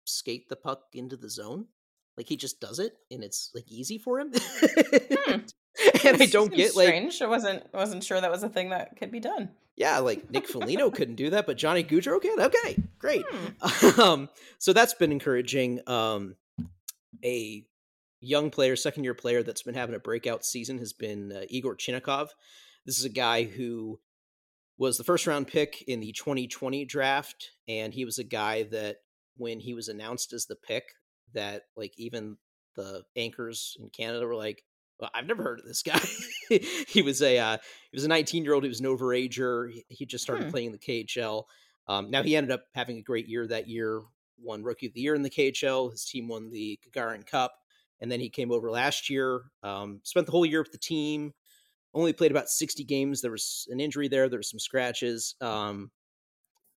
skate 0.05 0.47
the 0.49 0.55
puck 0.55 0.83
into 0.93 1.17
the 1.17 1.29
zone. 1.29 1.65
Like 2.17 2.27
he 2.27 2.37
just 2.37 2.59
does 2.59 2.79
it, 2.79 2.93
and 3.09 3.23
it's 3.23 3.51
like 3.55 3.65
easy 3.67 3.97
for 3.97 4.19
him. 4.19 4.31
and 6.03 6.21
I 6.21 6.25
don't 6.27 6.53
get 6.53 6.75
like 6.75 6.87
strange. 6.87 7.21
I 7.21 7.27
wasn't 7.27 7.63
wasn't 7.73 8.03
sure 8.03 8.21
that 8.21 8.31
was 8.31 8.43
a 8.43 8.49
thing 8.49 8.69
that 8.69 8.97
could 8.97 9.11
be 9.11 9.19
done. 9.19 9.49
yeah, 9.75 9.99
like 9.99 10.29
Nick 10.29 10.47
Foligno 10.47 10.91
couldn't 10.91 11.15
do 11.15 11.31
that, 11.31 11.45
but 11.47 11.57
Johnny 11.57 11.83
Gaudreau 11.83 12.21
can. 12.21 12.39
Okay, 12.39 12.77
great. 12.99 13.25
Hmm. 13.27 14.01
um, 14.01 14.29
so 14.59 14.73
that's 14.73 14.93
been 14.93 15.11
encouraging. 15.11 15.81
Um, 15.87 16.35
a 17.23 17.65
young 18.19 18.49
player, 18.49 18.75
second 18.75 19.03
year 19.03 19.13
player 19.13 19.43
that's 19.43 19.63
been 19.63 19.75
having 19.75 19.95
a 19.95 19.99
breakout 19.99 20.45
season 20.45 20.77
has 20.77 20.93
been 20.93 21.31
uh, 21.31 21.41
Yegor 21.49 21.75
Chinakhov. 21.75 22.29
This 22.85 22.99
is 22.99 23.05
a 23.05 23.09
guy 23.09 23.43
who 23.43 23.99
was 24.77 24.97
the 24.97 25.03
first 25.03 25.27
round 25.27 25.47
pick 25.47 25.83
in 25.87 25.99
the 25.99 26.11
2020 26.11 26.85
draft, 26.85 27.51
and 27.67 27.93
he 27.93 28.05
was 28.05 28.17
a 28.17 28.23
guy 28.23 28.63
that 28.63 28.97
when 29.37 29.59
he 29.59 29.73
was 29.73 29.87
announced 29.87 30.33
as 30.33 30.45
the 30.45 30.55
pick, 30.55 30.83
that 31.33 31.63
like 31.75 31.93
even 31.97 32.37
the 32.75 33.03
anchors 33.15 33.77
in 33.79 33.89
Canada 33.89 34.25
were 34.25 34.35
like, 34.35 34.63
well, 34.99 35.09
I've 35.13 35.25
never 35.25 35.43
heard 35.43 35.59
of 35.59 35.65
this 35.65 35.83
guy. 35.83 35.99
he 36.87 37.01
was 37.01 37.21
a 37.21 37.37
uh, 37.37 37.57
he 37.91 37.95
was 37.95 38.05
a 38.05 38.07
19 38.09 38.43
year 38.43 38.53
old. 38.53 38.63
He 38.63 38.69
was 38.69 38.79
an 38.79 38.85
overager. 38.85 39.71
He, 39.71 39.85
he 39.89 40.05
just 40.05 40.23
started 40.23 40.45
Hmm. 40.45 40.51
playing 40.51 40.67
in 40.67 40.71
the 40.71 40.77
KHL. 40.79 41.45
Um, 41.87 42.09
now 42.09 42.23
he 42.23 42.35
ended 42.35 42.51
up 42.51 42.65
having 42.75 42.97
a 42.97 43.01
great 43.01 43.27
year 43.27 43.45
that 43.47 43.67
year. 43.67 44.03
Won 44.39 44.63
Rookie 44.63 44.87
of 44.87 44.93
the 44.93 45.01
Year 45.01 45.15
in 45.15 45.21
the 45.21 45.29
KHL. 45.29 45.91
His 45.91 46.05
team 46.05 46.27
won 46.27 46.49
the 46.49 46.79
Gagarin 46.85 47.25
Cup, 47.25 47.53
and 48.01 48.11
then 48.11 48.19
he 48.19 48.29
came 48.29 48.51
over 48.51 48.71
last 48.71 49.09
year. 49.09 49.43
Um, 49.61 50.01
spent 50.03 50.25
the 50.25 50.31
whole 50.31 50.45
year 50.45 50.61
with 50.61 50.71
the 50.71 50.77
team. 50.77 51.33
Only 51.93 52.13
played 52.13 52.31
about 52.31 52.49
60 52.49 52.83
games. 52.83 53.21
There 53.21 53.31
was 53.31 53.67
an 53.69 53.79
injury 53.79 54.07
there. 54.07 54.27
There 54.29 54.39
were 54.39 54.43
some 54.43 54.59
scratches. 54.59 55.35
Um, 55.41 55.91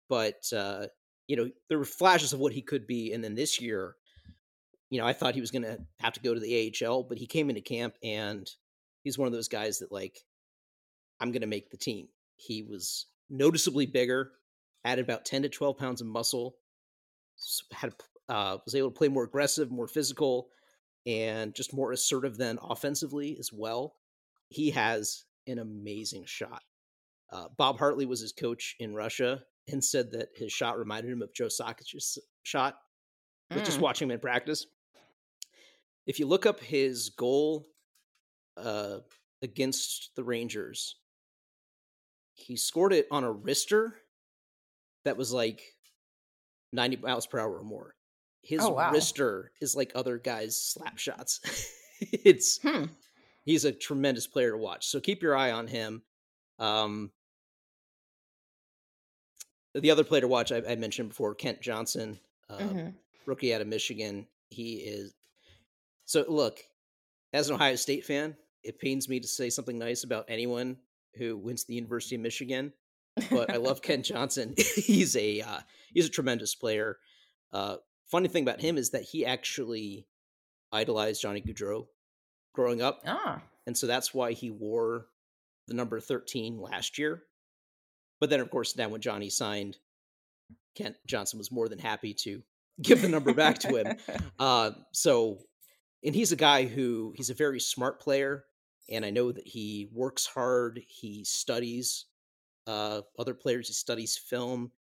but 0.10 0.52
uh, 0.54 0.88
you 1.28 1.36
know 1.36 1.50
there 1.70 1.78
were 1.80 1.86
flashes 1.86 2.34
of 2.34 2.40
what 2.40 2.54
he 2.54 2.62
could 2.62 2.86
be. 2.88 3.14
And 3.14 3.24
then 3.24 3.36
this 3.36 3.60
year, 3.60 3.96
you 4.96 5.02
know, 5.02 5.08
I 5.08 5.12
thought 5.12 5.36
he 5.36 5.42
was 5.42 5.52
going 5.52 5.64
to 5.64 5.78
have 6.00 6.14
to 6.14 6.22
go 6.22 6.34
to 6.34 6.40
the 6.40 6.74
AHL, 6.82 7.04
but 7.04 7.18
he 7.18 7.28
came 7.28 7.50
into 7.50 7.60
camp 7.60 7.96
and 8.02 8.50
he's 9.04 9.18
one 9.18 9.28
of 9.28 9.34
those 9.34 9.50
guys 9.50 9.80
that 9.80 9.92
like 9.92 10.18
I'm 11.20 11.32
going 11.34 11.42
to 11.42 11.48
make 11.48 11.70
the 11.70 11.75
team. 11.75 12.08
He 12.38 12.64
was 12.64 13.08
noticeably 13.30 13.88
bigger, 13.88 14.32
added 14.86 15.04
about 15.04 15.25
10 15.25 15.42
to 15.42 15.50
12 15.50 15.78
pounds 15.78 16.00
of 16.00 16.08
muscle, 16.08 16.56
had 17.74 17.94
uh, 18.30 18.58
was 18.64 18.74
able 18.74 18.90
to 18.90 18.98
play 18.98 19.10
more 19.10 19.25
aggressive, 19.25 19.70
more 19.70 19.90
physical, 19.90 20.48
and 21.06 21.54
just 21.54 21.74
more 21.74 21.92
assertive 21.92 22.38
than 22.38 22.58
offensively 22.64 23.36
as 23.38 23.52
well. 23.52 23.96
He 24.48 24.72
has 24.72 25.25
an 25.46 25.60
amazing 25.60 26.24
shot. 26.25 26.64
Uh, 27.34 27.48
Bob 27.58 27.80
Hartley 27.80 28.06
was 28.06 28.22
his 28.22 28.32
coach 28.32 28.78
in 28.80 28.96
Russia 28.96 29.42
and 29.68 29.84
said 29.84 30.12
that 30.12 30.30
his 30.38 30.54
shot 30.54 30.80
reminded 30.80 31.12
him 31.12 31.22
of 31.22 31.34
Joe 31.34 31.50
Sakic's 31.50 32.18
shot 32.44 32.78
with 33.54 33.66
just 33.66 33.80
Mm. 33.80 33.82
watching 33.82 34.08
him 34.08 34.12
in 34.14 34.20
practice. 34.20 34.66
If 36.06 36.20
you 36.20 36.28
look 36.28 36.46
up 36.46 36.60
his 36.60 37.10
goal 37.10 37.66
uh, 38.58 39.00
against 39.42 40.12
the 40.16 40.24
Rangers, 40.24 40.96
he 42.34 42.56
scored 42.58 42.94
it 42.94 43.08
on 43.12 43.24
a 43.24 43.34
wrister 43.34 43.92
that 45.04 45.18
was 45.18 45.32
like 45.32 45.62
90 46.74 46.98
miles 46.98 47.26
per 47.26 47.40
hour 47.40 47.58
or 47.58 47.64
more. 47.64 47.96
His 48.42 48.62
Oh, 48.62 48.74
wow. 48.74 48.92
wrister 48.92 49.46
is 49.62 49.76
like 49.76 49.92
other 49.96 50.18
guys' 50.18 50.60
slap 50.62 50.98
shots. 50.98 51.40
it's 52.02 52.60
Hmm. 52.62 52.86
he's 53.46 53.66
a 53.66 53.72
tremendous 53.72 54.28
player 54.28 54.52
to 54.52 54.58
watch. 54.58 54.86
So 54.88 55.00
keep 55.00 55.24
your 55.24 55.36
eye 55.36 55.52
on 55.52 55.68
him. 55.68 56.04
Um, 56.60 57.12
the 59.74 59.92
other 59.92 60.04
player 60.04 60.22
to 60.22 60.28
watch 60.28 60.52
I, 60.52 60.58
I 60.68 60.76
mentioned 60.76 61.10
before, 61.10 61.34
Kent 61.36 61.62
Johnson. 61.62 62.20
Um, 62.50 62.60
Mhm. 62.60 62.94
rookie 63.26 63.54
out 63.54 63.62
of 63.62 63.68
Michigan. 63.68 64.28
He 64.50 64.76
is 64.76 65.14
so 66.06 66.26
look, 66.28 66.60
as 67.34 67.50
an 67.50 67.56
Ohio 67.56 67.76
State 67.76 68.06
fan, 68.06 68.36
it 68.64 68.80
pains 68.80 69.10
me 69.10 69.20
to 69.20 69.28
say 69.28 69.50
something 69.50 69.78
nice 69.78 70.04
about 70.04 70.26
anyone 70.28 70.78
who 71.18 71.38
went 71.38 71.60
to 71.60 71.68
the 71.68 71.76
University 71.76 72.16
of 72.16 72.22
Michigan, 72.22 72.74
but 73.30 73.50
I 73.52 73.58
love 73.58 73.82
Ken 73.82 74.04
Johnson. 74.12 74.54
he's 74.76 75.16
a 75.16 75.42
uh, 75.42 75.60
he's 75.94 76.06
a 76.08 76.10
tremendous 76.10 76.56
player. 76.56 76.98
Uh, 77.54 77.78
funny 78.12 78.28
thing 78.28 78.44
about 78.44 78.62
him 78.62 78.78
is 78.78 78.92
that 78.92 79.04
he 79.04 79.26
actually 79.26 80.08
idolized 80.72 81.22
Johnny 81.22 81.42
Gaudreau 81.42 81.88
growing 82.54 82.82
up, 82.82 83.02
Ah. 83.06 83.42
and 83.68 83.78
so 83.78 83.88
that's 83.88 84.14
why 84.14 84.32
he 84.34 84.50
wore 84.52 85.08
the 85.68 85.74
number 85.74 86.00
thirteen 86.00 86.60
last 86.60 86.98
year. 86.98 87.24
But 88.22 88.30
then, 88.30 88.40
of 88.40 88.50
course, 88.50 88.76
now 88.78 88.88
when 88.90 89.02
Johnny 89.02 89.30
signed, 89.30 89.78
Kent 90.76 90.96
Johnson 91.06 91.38
was 91.38 91.52
more 91.52 91.68
than 91.70 91.80
happy 91.80 92.14
to 92.14 92.42
give 92.82 93.02
the 93.02 93.10
number 93.10 93.34
back 93.34 93.60
to 93.60 93.76
him. 93.76 93.98
Uh, 94.40 94.72
so, 94.92 95.40
and 96.06 96.16
he's 96.16 96.32
a 96.32 96.38
guy 96.38 96.66
who 96.66 97.14
he's 97.16 97.30
a 97.30 97.34
very 97.34 97.60
smart 97.60 98.00
player, 98.00 98.46
and 98.90 99.04
I 99.04 99.10
know 99.10 99.32
that 99.32 99.48
he 99.48 99.90
works 99.92 100.26
hard. 100.26 100.82
He 100.88 101.24
studies 101.24 102.06
uh, 102.68 103.02
other 103.18 103.34
players. 103.34 103.68
He 103.68 103.74
studies 103.74 104.18
film. 104.18 104.72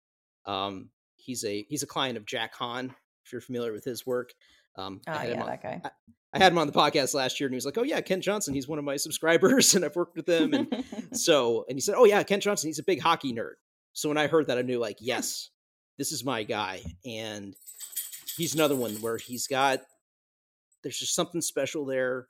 Um, 0.47 0.91
he's 1.17 1.45
a 1.45 1.67
he's 1.69 1.83
a 1.83 1.87
client 1.87 2.17
of 2.17 2.27
Jack 2.27 2.55
Han. 2.57 2.95
If 3.25 3.33
you're 3.33 3.41
familiar 3.41 3.73
with 3.73 3.85
his 3.85 4.07
work, 4.07 4.35
um, 4.77 5.01
I 5.07 5.17
had 5.17 5.29
him 5.31 5.37
yeah, 5.37 5.43
on- 5.43 5.49
that 5.49 5.63
guy. 5.63 5.81
I, 5.85 5.91
I 6.35 6.39
had 6.39 6.53
him 6.53 6.59
on 6.59 6.67
the 6.67 6.73
podcast 6.73 7.15
last 7.15 7.39
year, 7.39 7.47
and 7.47 7.55
he 7.55 7.57
was 7.57 7.65
like, 7.65 7.79
"Oh 7.79 7.85
yeah, 7.85 8.01
Kent 8.01 8.25
Johnson. 8.25 8.55
He's 8.55 8.69
one 8.69 8.79
of 8.79 8.85
my 8.85 8.97
subscribers, 8.97 9.75
and 9.77 9.85
I've 9.85 9.97
worked 9.97 10.17
with 10.17 10.29
him." 10.29 10.53
And 10.53 10.85
so, 11.13 11.65
and 11.69 11.77
he 11.77 11.81
said, 11.81 11.95
"Oh 11.97 12.05
yeah, 12.05 12.23
Kent 12.23 12.43
Johnson. 12.43 12.69
He's 12.69 12.81
a 12.81 12.85
big 12.85 13.01
hockey 13.01 13.33
nerd." 13.33 13.55
So 13.93 14.09
when 14.09 14.19
I 14.19 14.27
heard 14.27 14.49
that, 14.49 14.59
I 14.59 14.63
knew 14.63 14.81
like, 14.81 14.97
yes, 15.01 15.51
this 15.97 16.11
is 16.11 16.25
my 16.25 16.43
guy, 16.43 16.83
and 17.07 17.55
he's 18.37 18.55
another 18.55 18.77
one 18.77 18.95
where 18.97 19.17
he's 19.17 19.47
got. 19.47 19.81
There's 20.85 20.99
just 21.01 21.15
something 21.17 21.41
special 21.41 21.85
there, 21.85 22.29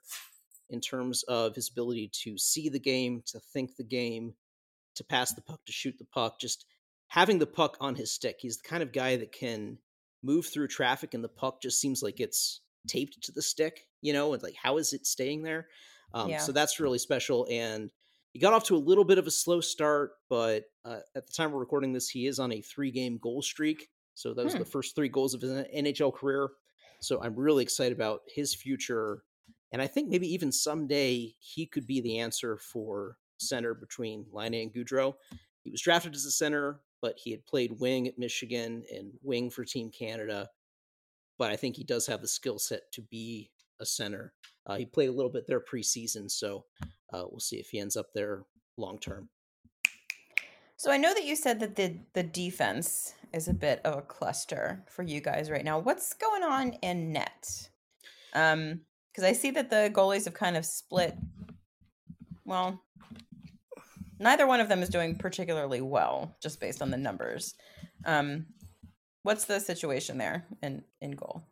in 0.71 0.81
terms 0.81 1.21
of 1.23 1.53
his 1.53 1.69
ability 1.69 2.09
to 2.23 2.39
see 2.39 2.69
the 2.69 2.79
game, 2.79 3.21
to 3.27 3.39
think 3.39 3.75
the 3.75 3.83
game, 3.83 4.33
to 4.95 5.03
pass 5.03 5.31
the 5.33 5.41
puck, 5.41 5.59
to 5.67 5.71
shoot 5.71 5.95
the 5.99 6.05
puck. 6.05 6.39
Just 6.39 6.65
having 7.09 7.37
the 7.37 7.45
puck 7.45 7.77
on 7.79 7.93
his 7.93 8.11
stick. 8.11 8.37
He's 8.39 8.57
the 8.57 8.67
kind 8.67 8.81
of 8.81 8.91
guy 8.91 9.15
that 9.17 9.31
can 9.31 9.77
move 10.23 10.47
through 10.47 10.69
traffic, 10.69 11.13
and 11.13 11.23
the 11.23 11.29
puck 11.29 11.61
just 11.61 11.79
seems 11.79 12.01
like 12.01 12.19
it's 12.19 12.61
taped 12.87 13.21
to 13.23 13.31
the 13.31 13.43
stick. 13.43 13.87
You 14.01 14.13
know, 14.13 14.33
and 14.33 14.41
like 14.41 14.55
how 14.55 14.77
is 14.77 14.93
it 14.93 15.05
staying 15.05 15.43
there? 15.43 15.67
Um, 16.13 16.29
Yeah. 16.29 16.39
So 16.39 16.51
that's 16.51 16.79
really 16.79 16.97
special, 16.99 17.45
and 17.51 17.91
he 18.33 18.39
got 18.39 18.53
off 18.53 18.63
to 18.65 18.75
a 18.75 18.77
little 18.77 19.05
bit 19.05 19.17
of 19.19 19.27
a 19.27 19.31
slow 19.31 19.61
start, 19.61 20.11
but 20.29 20.63
uh, 20.83 20.99
at 21.15 21.25
the 21.27 21.31
time 21.33 21.51
we're 21.51 21.59
recording 21.59 21.93
this, 21.93 22.09
he 22.09 22.25
is 22.27 22.37
on 22.39 22.51
a 22.51 22.61
three-game 22.61 23.17
goal 23.21 23.41
streak. 23.41 23.87
So 24.15 24.33
those 24.33 24.51
Hmm. 24.51 24.57
are 24.57 24.63
the 24.63 24.69
first 24.69 24.95
three 24.95 25.09
goals 25.09 25.33
of 25.33 25.41
his 25.41 25.51
NHL 25.51 26.13
career. 26.13 26.49
So 26.99 27.21
I'm 27.21 27.35
really 27.35 27.63
excited 27.63 27.93
about 27.93 28.21
his 28.27 28.53
future, 28.53 29.23
and 29.71 29.81
I 29.81 29.87
think 29.87 30.09
maybe 30.09 30.31
even 30.33 30.51
someday 30.51 31.33
he 31.39 31.65
could 31.65 31.87
be 31.87 32.01
the 32.01 32.19
answer 32.19 32.57
for 32.57 33.17
center 33.37 33.73
between 33.73 34.25
Laine 34.31 34.53
and 34.53 34.73
Gaudreau. 34.73 35.15
He 35.63 35.71
was 35.71 35.81
drafted 35.81 36.15
as 36.15 36.25
a 36.25 36.31
center, 36.31 36.79
but 37.01 37.17
he 37.17 37.31
had 37.31 37.45
played 37.45 37.79
wing 37.79 38.07
at 38.07 38.19
Michigan 38.19 38.83
and 38.93 39.11
wing 39.21 39.49
for 39.49 39.65
Team 39.65 39.91
Canada. 39.91 40.49
But 41.37 41.51
I 41.51 41.55
think 41.55 41.75
he 41.75 41.83
does 41.83 42.07
have 42.07 42.21
the 42.21 42.27
skill 42.27 42.59
set 42.59 42.91
to 42.93 43.01
be 43.01 43.51
a 43.79 43.85
center. 43.85 44.33
Uh, 44.65 44.75
he 44.77 44.85
played 44.85 45.09
a 45.09 45.13
little 45.13 45.31
bit 45.31 45.45
there 45.47 45.59
preseason, 45.59 46.31
so 46.31 46.65
uh, 47.13 47.25
we'll 47.29 47.39
see 47.39 47.57
if 47.57 47.69
he 47.69 47.79
ends 47.79 47.97
up 47.97 48.07
there 48.13 48.43
long 48.77 48.97
term. 48.99 49.29
So 50.77 50.91
I 50.91 50.97
know 50.97 51.13
that 51.13 51.25
you 51.25 51.35
said 51.35 51.59
that 51.61 51.75
the 51.75 51.97
the 52.13 52.23
defense 52.23 53.13
is 53.33 53.47
a 53.47 53.53
bit 53.53 53.81
of 53.85 53.97
a 53.97 54.01
cluster 54.01 54.83
for 54.87 55.03
you 55.03 55.21
guys 55.21 55.49
right 55.49 55.63
now. 55.63 55.79
What's 55.79 56.13
going 56.13 56.43
on 56.43 56.73
in 56.81 57.11
net? 57.11 57.69
Um, 58.33 58.81
because 59.11 59.23
I 59.23 59.33
see 59.33 59.51
that 59.51 59.69
the 59.69 59.89
goalies 59.93 60.25
have 60.25 60.33
kind 60.33 60.57
of 60.57 60.65
split. 60.65 61.15
Well, 62.43 62.81
neither 64.19 64.45
one 64.45 64.59
of 64.59 64.67
them 64.67 64.83
is 64.83 64.89
doing 64.89 65.15
particularly 65.15 65.79
well, 65.79 66.35
just 66.41 66.59
based 66.59 66.81
on 66.81 66.91
the 66.91 66.97
numbers. 66.97 67.55
Um, 68.03 68.45
what's 69.23 69.45
the 69.45 69.59
situation 69.59 70.17
there 70.17 70.45
in 70.61 70.83
in 70.99 71.11
goal? 71.11 71.43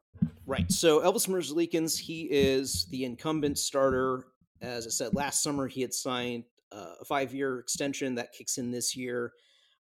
Right. 0.45 0.69
So 0.69 0.99
Elvis 0.99 1.29
Merzlikins, 1.29 1.97
he 1.97 2.23
is 2.23 2.85
the 2.91 3.05
incumbent 3.05 3.57
starter. 3.57 4.25
As 4.61 4.85
I 4.85 4.89
said, 4.89 5.13
last 5.13 5.41
summer 5.41 5.67
he 5.67 5.81
had 5.81 5.93
signed 5.93 6.43
uh, 6.73 6.95
a 7.01 7.05
five-year 7.05 7.59
extension 7.59 8.15
that 8.15 8.33
kicks 8.33 8.57
in 8.57 8.71
this 8.71 8.95
year. 8.95 9.31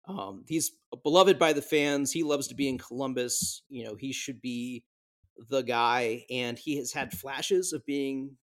Um, 0.09 0.45
he's 0.49 0.71
beloved 1.03 1.39
by 1.39 1.53
the 1.53 1.63
fans. 1.63 2.13
He 2.13 2.23
loves 2.23 2.47
to 2.49 2.55
be 2.55 2.69
in 2.69 2.79
Columbus. 2.79 3.63
You 3.69 3.85
know, 3.85 3.97
he 3.97 4.13
should 4.13 4.41
be 4.41 4.85
the 5.51 5.63
guy, 5.63 6.25
and 6.31 6.59
he 6.59 6.77
has 6.77 6.93
had 6.93 7.13
flashes 7.13 7.73
of 7.73 7.85
being 7.85 8.37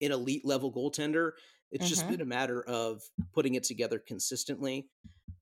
an 0.00 0.12
elite 0.12 0.44
level 0.44 0.72
goaltender. 0.72 1.32
It's 1.70 1.88
just 1.88 2.04
Mhm. 2.04 2.10
been 2.10 2.20
a 2.22 2.24
matter 2.26 2.64
of 2.64 3.02
putting 3.32 3.54
it 3.54 3.64
together 3.64 3.98
consistently. 3.98 4.88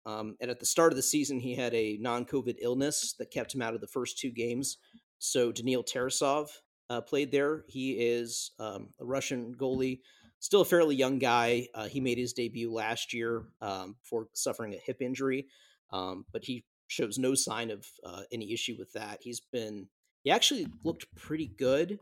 Um, 0.05 0.37
and 0.40 0.51
at 0.51 0.59
the 0.59 0.66
start 0.66 0.92
of 0.92 0.97
the 0.97 1.03
season, 1.03 1.38
he 1.40 1.55
had 1.55 1.75
a 1.75 1.97
non-COVID 1.99 2.57
illness 2.61 3.14
that 3.18 3.31
kept 3.31 3.55
him 3.55 3.62
out 3.62 3.75
of 3.75 3.81
the 3.81 3.87
first 3.87 4.18
two 4.18 4.31
games. 4.31 4.79
So 5.18 5.53
Daniil 5.53 5.85
Tarasov 5.85 6.51
uh, 6.90 7.01
played 7.03 7.31
there. 7.31 7.64
He 7.68 7.92
is 7.92 8.53
um, 8.59 8.92
a 8.99 9.05
Russian 9.05 9.55
goalie, 9.55 10.01
still 10.40 10.61
a 10.61 10.64
fairly 10.64 10.96
young 10.96 11.18
guy. 11.18 11.68
Uh, 11.74 11.87
he 11.87 12.01
made 12.01 12.18
his 12.18 12.33
debut 12.33 12.72
last 12.72 13.12
year 13.12 13.44
um, 13.61 13.96
before 14.03 14.29
suffering 14.33 14.74
a 14.74 14.79
hip 14.79 15.01
injury, 15.01 15.46
um, 15.92 16.24
but 16.33 16.44
he 16.44 16.64
shows 16.87 17.18
no 17.18 17.35
sign 17.35 17.70
of 17.70 17.87
uh, 18.05 18.22
any 18.33 18.53
issue 18.53 18.77
with 18.79 18.92
that. 18.92 19.18
He's 19.20 19.40
been 19.40 19.88
he 20.24 20.31
actually 20.31 20.66
looked 20.85 21.07
pretty 21.14 21.46
good 21.46 21.98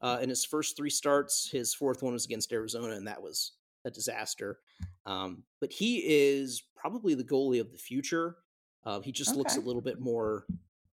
uh, 0.00 0.18
in 0.20 0.28
his 0.28 0.44
first 0.44 0.76
three 0.76 0.90
starts. 0.90 1.48
His 1.50 1.74
fourth 1.74 2.02
one 2.02 2.12
was 2.12 2.24
against 2.24 2.52
Arizona, 2.52 2.94
and 2.94 3.06
that 3.06 3.22
was 3.22 3.52
a 3.84 3.90
disaster. 3.90 4.58
Um, 5.06 5.44
but 5.60 5.72
he 5.72 5.98
is 5.98 6.62
probably 6.76 7.14
the 7.14 7.24
goalie 7.24 7.60
of 7.60 7.72
the 7.72 7.78
future. 7.78 8.36
Uh, 8.84 9.00
he 9.00 9.12
just 9.12 9.36
looks 9.36 9.56
a 9.56 9.60
little 9.60 9.80
bit 9.80 10.00
more 10.00 10.44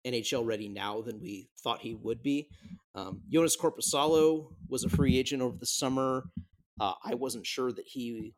NHL 0.06 0.44
ready 0.44 0.68
now 0.68 1.00
than 1.02 1.20
we 1.20 1.48
thought 1.62 1.80
he 1.80 1.94
would 1.94 2.22
be. 2.22 2.48
Um, 2.94 3.22
Joonas 3.30 3.58
Korpisalo 3.58 4.48
was 4.68 4.84
a 4.84 4.88
free 4.88 5.18
agent 5.18 5.42
over 5.42 5.56
the 5.56 5.66
summer. 5.66 6.24
Uh, 6.80 6.94
I 7.04 7.14
wasn't 7.14 7.46
sure 7.46 7.72
that 7.72 7.86
he 7.86 8.34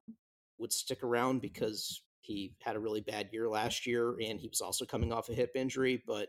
would 0.59 0.72
stick 0.72 1.03
around 1.03 1.40
because 1.40 2.03
he 2.20 2.55
had 2.62 2.77
a 2.77 2.81
really 2.81 3.01
bad 3.01 3.29
year 3.33 3.49
last 3.49 3.87
year 3.87 4.16
and 4.20 4.40
he 4.40 4.49
was 4.49 4.61
also 4.61 4.85
coming 4.85 5.12
off 5.12 5.29
a 5.29 5.35
hip 5.35 5.53
injury. 5.55 6.03
But 6.07 6.29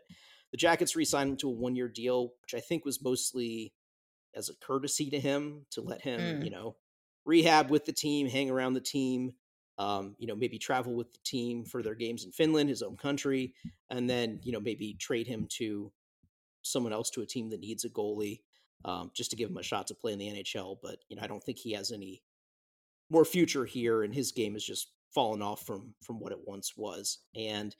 the 0.51 0.57
Jackets 0.57 0.95
re 0.95 1.05
signed 1.05 1.31
him 1.31 1.37
to 1.37 1.47
a 1.49 1.51
one 1.51 1.75
year 1.75 1.89
deal, 1.89 2.33
which 2.41 2.53
I 2.53 2.59
think 2.59 2.85
was 2.85 3.01
mostly 3.01 3.73
as 4.35 4.49
a 4.49 4.55
courtesy 4.55 5.09
to 5.09 5.19
him 5.19 5.65
to 5.71 5.81
let 5.81 6.01
him, 6.01 6.19
Mm. 6.19 6.43
you 6.43 6.51
know, 6.51 6.77
rehab 7.25 7.69
with 7.69 7.85
the 7.85 7.93
team, 7.93 8.27
hang 8.27 8.49
around 8.49 8.73
the 8.73 8.81
team, 8.81 9.33
um, 9.77 10.15
you 10.19 10.27
know, 10.27 10.35
maybe 10.35 10.59
travel 10.59 10.93
with 10.93 11.11
the 11.13 11.19
team 11.23 11.65
for 11.65 11.81
their 11.83 11.95
games 11.95 12.23
in 12.23 12.31
Finland, 12.31 12.69
his 12.69 12.81
own 12.83 12.95
country, 12.97 13.53
and 13.89 14.09
then, 14.09 14.39
you 14.43 14.51
know, 14.51 14.59
maybe 14.59 14.93
trade 14.93 15.27
him 15.27 15.47
to 15.49 15.91
someone 16.61 16.93
else 16.93 17.09
to 17.11 17.21
a 17.21 17.25
team 17.25 17.49
that 17.49 17.59
needs 17.59 17.83
a 17.85 17.89
goalie 17.89 18.41
um, 18.85 19.11
just 19.15 19.31
to 19.31 19.35
give 19.35 19.49
him 19.49 19.57
a 19.57 19.63
shot 19.63 19.87
to 19.87 19.95
play 19.95 20.13
in 20.13 20.19
the 20.19 20.27
NHL. 20.27 20.77
But, 20.81 20.99
you 21.09 21.15
know, 21.15 21.21
I 21.23 21.27
don't 21.27 21.43
think 21.43 21.57
he 21.57 21.73
has 21.73 21.91
any 21.91 22.23
more 23.09 23.25
future 23.25 23.65
here, 23.65 24.03
and 24.03 24.13
his 24.13 24.31
game 24.31 24.53
has 24.53 24.63
just 24.63 24.91
fallen 25.13 25.41
off 25.41 25.65
from 25.65 25.93
from 26.03 26.19
what 26.19 26.31
it 26.31 26.39
once 26.45 26.73
was. 26.75 27.19
And 27.35 27.75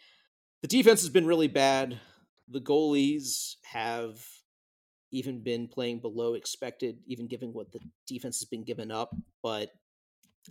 the 0.61 0.67
defense 0.67 1.01
has 1.01 1.09
been 1.09 1.25
really 1.25 1.47
bad. 1.47 1.99
The 2.49 2.61
goalies 2.61 3.55
have 3.63 4.25
even 5.11 5.43
been 5.43 5.67
playing 5.67 5.99
below 5.99 6.33
expected, 6.33 6.99
even 7.07 7.27
given 7.27 7.53
what 7.53 7.71
the 7.71 7.79
defense 8.07 8.39
has 8.39 8.47
been 8.47 8.63
given 8.63 8.91
up. 8.91 9.15
But 9.43 9.71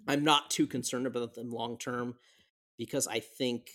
I'm 0.07 0.25
not 0.25 0.51
too 0.51 0.67
concerned 0.67 1.07
about 1.07 1.35
them 1.35 1.51
long 1.51 1.79
term 1.79 2.15
because 2.79 3.07
I 3.07 3.21
think 3.21 3.71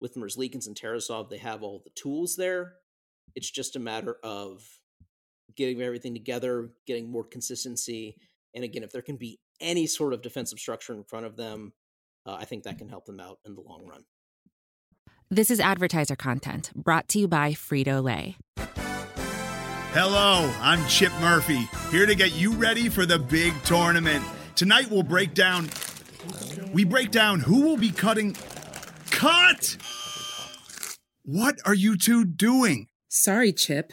with 0.00 0.14
Merzlikins 0.14 0.66
and 0.66 0.76
Tarasov, 0.76 1.28
they 1.28 1.38
have 1.38 1.62
all 1.62 1.82
the 1.84 1.90
tools 1.90 2.36
there. 2.36 2.74
It's 3.34 3.50
just 3.50 3.76
a 3.76 3.80
matter 3.80 4.16
of 4.22 4.64
getting 5.60 5.82
everything 5.82 6.14
together, 6.14 6.70
getting 6.86 7.12
more 7.12 7.22
consistency. 7.22 8.16
And 8.54 8.64
again, 8.64 8.82
if 8.82 8.92
there 8.92 9.02
can 9.02 9.16
be 9.16 9.38
any 9.60 9.86
sort 9.86 10.14
of 10.14 10.22
defensive 10.22 10.58
structure 10.58 10.94
in 10.94 11.04
front 11.04 11.26
of 11.26 11.36
them, 11.36 11.74
uh, 12.24 12.32
I 12.40 12.46
think 12.46 12.64
that 12.64 12.78
can 12.78 12.88
help 12.88 13.04
them 13.04 13.20
out 13.20 13.40
in 13.44 13.54
the 13.54 13.60
long 13.60 13.86
run. 13.86 14.04
This 15.30 15.50
is 15.50 15.60
advertiser 15.60 16.16
content 16.16 16.72
brought 16.74 17.08
to 17.08 17.18
you 17.18 17.28
by 17.28 17.52
Frito 17.52 18.02
Lay. 18.02 18.36
Hello, 19.92 20.50
I'm 20.62 20.86
Chip 20.88 21.12
Murphy, 21.20 21.68
here 21.90 22.06
to 22.06 22.14
get 22.14 22.34
you 22.34 22.52
ready 22.52 22.88
for 22.88 23.04
the 23.04 23.18
big 23.18 23.52
tournament. 23.64 24.24
Tonight 24.56 24.90
we'll 24.90 25.02
break 25.02 25.34
down. 25.34 25.68
We 26.72 26.84
break 26.84 27.10
down 27.10 27.40
who 27.40 27.60
will 27.60 27.76
be 27.76 27.90
cutting. 27.90 28.34
Cut! 29.10 29.76
What 31.24 31.56
are 31.66 31.74
you 31.74 31.98
two 31.98 32.24
doing? 32.24 32.86
Sorry, 33.08 33.52
Chip. 33.52 33.92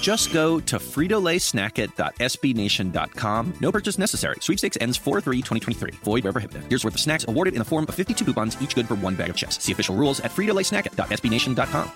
Just 0.00 0.32
go 0.32 0.60
to 0.60 0.78
fritolaysnackit.sbnation.com. 0.78 3.54
No 3.60 3.72
purchase 3.72 3.98
necessary. 3.98 4.36
Sweepstakes 4.40 4.78
ends 4.80 4.98
4-3-2023. 4.98 5.96
Void 5.96 6.24
where 6.24 6.32
prohibited. 6.32 6.62
Here's 6.68 6.84
worth 6.84 6.94
of 6.94 7.00
snacks 7.00 7.26
awarded 7.28 7.54
in 7.54 7.58
the 7.58 7.64
form 7.64 7.86
of 7.88 7.94
52 7.94 8.24
coupons, 8.24 8.56
each 8.60 8.74
good 8.74 8.88
for 8.88 8.94
one 8.94 9.14
bag 9.14 9.30
of 9.30 9.36
chips. 9.36 9.62
See 9.62 9.72
official 9.72 9.96
rules 9.96 10.20
at 10.20 10.30
fritolaysnackit.sbnation.com. 10.30 11.92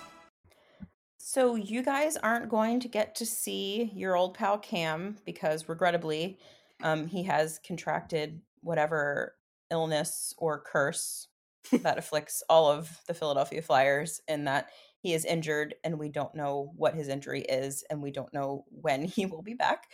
So 1.19 1.57
you 1.57 1.83
guys 1.83 2.17
aren't 2.17 2.49
going 2.49 2.81
to 2.81 2.89
get 2.89 3.17
to 3.17 3.27
see 3.27 3.91
your 3.95 4.17
old 4.17 4.35
pal 4.35 4.57
Cam 4.59 5.19
because 5.25 5.69
regrettably, 5.69 6.39
um, 6.83 7.09
he 7.09 7.25
has 7.25 7.61
contracted 7.67 8.41
whatever 8.61 9.35
illness 9.71 10.35
or 10.39 10.61
curse 10.61 11.27
that 11.73 11.99
afflicts 11.99 12.43
all 12.49 12.71
of 12.71 13.01
the 13.09 13.15
Philadelphia 13.15 13.63
Flyers, 13.63 14.21
in 14.29 14.45
that 14.45 14.69
he 15.05 15.13
is 15.13 15.27
injured, 15.27 15.75
and 15.85 15.99
we 15.99 16.09
don't 16.09 16.35
know 16.35 16.73
what 16.77 16.95
his 16.95 17.09
injury 17.09 17.43
is, 17.43 17.85
and 17.91 18.03
we 18.03 18.11
don't 18.11 18.33
know 18.33 18.65
when 18.71 19.05
he 19.17 19.27
will 19.27 19.43
be 19.43 19.53
back. 19.53 19.85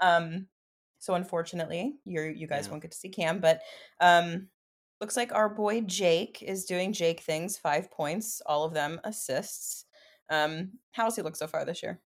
Um, 0.00 0.46
so 0.98 1.14
unfortunately, 1.14 1.94
you 2.04 2.20
you 2.22 2.46
guys 2.46 2.66
Yeah. 2.66 2.72
won't 2.72 2.82
get 2.82 2.90
to 2.92 2.98
see 2.98 3.08
Cam, 3.08 3.40
but 3.40 3.62
um, 4.00 4.48
looks 5.00 5.16
like 5.16 5.32
our 5.32 5.48
boy 5.48 5.80
Jake 5.80 6.42
is 6.42 6.66
doing 6.66 6.92
Jake 6.92 7.20
things. 7.20 7.56
Five 7.56 7.90
points, 7.90 8.42
all 8.44 8.64
of 8.64 8.74
them 8.74 9.00
assists. 9.04 9.86
Um, 10.28 10.72
how's 10.92 11.16
he 11.16 11.22
look 11.22 11.36
so 11.36 11.46
far 11.46 11.64
this 11.64 11.82
year? 11.82 12.00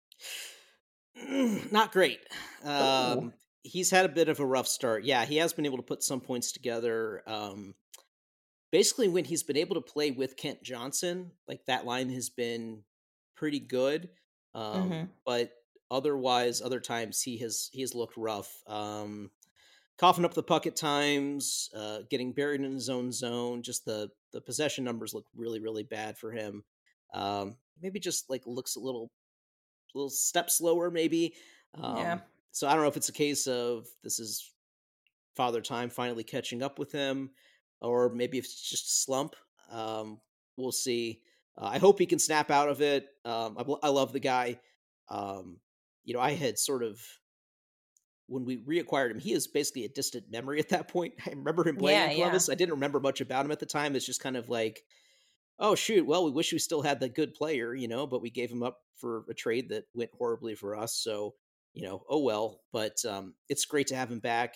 Not 1.71 1.91
great. 1.91 2.19
Oh. 2.63 3.13
Um, 3.19 3.34
he's 3.63 3.89
had 3.89 4.06
a 4.06 4.10
bit 4.10 4.30
of 4.30 4.39
a 4.39 4.45
rough 4.45 4.67
start. 4.67 5.04
Yeah, 5.04 5.26
he 5.26 5.38
has 5.38 5.54
been 5.54 5.65
able 5.65 5.78
to 5.78 5.84
put 5.84 6.04
some 6.04 6.21
points 6.21 6.52
together. 6.52 7.24
Um, 7.26 7.74
basically, 8.72 9.08
when 9.10 9.26
he's 9.26 9.44
been 9.44 9.58
able 9.58 9.76
to 9.76 9.82
play 9.82 10.12
with 10.12 10.38
Kent 10.38 10.64
Johnson, 10.64 11.32
like 11.48 11.66
that 11.66 11.86
line 11.86 12.10
has 12.12 12.30
been 12.30 12.84
pretty 13.36 13.60
good. 13.60 14.10
Um, 14.54 14.90
Mhm. 14.90 15.10
But 15.26 15.54
otherwise, 15.90 16.62
other 16.62 16.80
times 16.80 17.22
he 17.22 17.38
has 17.40 17.70
he 17.74 17.82
has 17.82 17.96
looked 17.96 18.18
rough. 18.18 18.64
Um, 18.68 19.32
coughing 19.98 20.26
up 20.26 20.34
the 20.34 20.44
puck 20.44 20.68
at 20.68 20.76
times, 20.76 21.70
uh, 21.76 22.04
getting 22.10 22.34
buried 22.34 22.62
in 22.62 22.74
his 22.74 22.90
own 22.90 23.12
zone. 23.12 23.64
Just 23.64 23.86
the 23.86 24.12
the 24.32 24.42
possession 24.42 24.84
numbers 24.84 25.14
look 25.14 25.28
really 25.36 25.60
really 25.62 25.84
bad 25.84 26.18
for 26.18 26.32
him. 26.32 26.64
Um, 27.14 27.58
maybe 27.82 28.00
just 28.00 28.30
like 28.30 28.46
looks 28.48 28.76
a 28.76 28.80
little 28.80 29.12
little 29.94 30.10
step 30.10 30.50
slower, 30.50 30.92
maybe. 30.92 31.36
Um, 31.76 31.98
Yeah. 31.98 32.22
So 32.52 32.68
I 32.68 32.74
don't 32.74 32.82
know 32.84 32.90
if 32.90 32.98
it's 32.98 33.10
a 33.10 33.14
case 33.14 33.48
of 33.48 33.88
this 34.04 34.20
is 34.20 34.54
Father 35.36 35.62
Time 35.62 35.90
finally 35.90 36.24
catching 36.24 36.62
up 36.64 36.80
with 36.80 36.92
him, 36.92 37.32
or 37.82 38.10
maybe 38.10 38.38
if 38.38 38.46
it's 38.46 38.70
just 38.70 38.86
a 38.86 38.91
slump. 38.91 39.36
Um, 39.72 40.20
we'll 40.58 40.72
see. 40.72 41.22
Uh, 41.58 41.65
I 41.65 41.78
hope 41.80 42.00
he 42.00 42.06
can 42.06 42.20
snap 42.20 42.52
out 42.52 42.70
of 42.70 42.82
it. 42.82 43.08
Um, 43.26 43.58
I, 43.58 43.88
I 43.88 43.89
love 43.89 44.13
the 44.13 44.20
guy. 44.20 44.60
Um, 45.10 45.58
you 46.04 46.13
know, 46.13 46.20
I 46.20 46.32
had 46.32 46.58
sort 46.58 46.84
of 46.84 47.00
when 48.28 48.46
we 48.46 48.58
reacquired 48.63 49.12
him, 49.12 49.20
he 49.20 49.34
is 49.34 49.48
basically 49.48 49.84
a 49.84 49.89
distant 49.89 50.32
memory 50.32 50.60
at 50.60 50.70
that 50.70 50.88
point. 50.88 51.13
I 51.26 51.32
remember 51.32 51.67
him 51.67 51.76
playing 51.76 51.98
Yeah, 51.98 52.06
in 52.06 52.12
yeah. 52.12 52.15
Columbus. 52.17 52.50
I 52.50 52.56
didn't 52.56 52.76
remember 52.76 53.00
much 53.00 53.22
about 53.22 53.46
him 53.46 53.52
at 53.52 53.60
the 53.60 53.65
time. 53.65 53.96
It's 53.96 54.06
just 54.06 54.22
kind 54.22 54.38
of 54.38 54.50
like, 54.50 54.84
oh 55.60 55.76
shoot, 55.76 56.06
well, 56.06 56.24
we 56.26 56.32
wish 56.32 56.54
we 56.54 56.60
still 56.60 56.82
had 56.82 57.00
the 57.00 57.10
good 57.10 57.34
player, 57.34 57.74
you 57.76 57.88
know, 57.88 58.08
but 58.08 58.22
we 58.22 58.30
gave 58.30 58.50
him 58.50 58.63
up 58.63 58.80
for 58.96 59.26
a 59.30 59.34
trade 59.34 59.70
that 59.70 59.84
went 59.94 60.12
horribly 60.17 60.56
for 60.56 60.76
us. 60.76 60.96
So, 60.96 61.36
you 61.74 61.84
know, 61.84 62.04
oh 62.10 62.20
well. 62.20 62.62
But 62.72 63.04
um, 63.06 63.36
it's 63.50 63.65
great 63.65 63.88
to 63.88 63.96
have 63.96 64.12
him 64.12 64.20
back. 64.20 64.56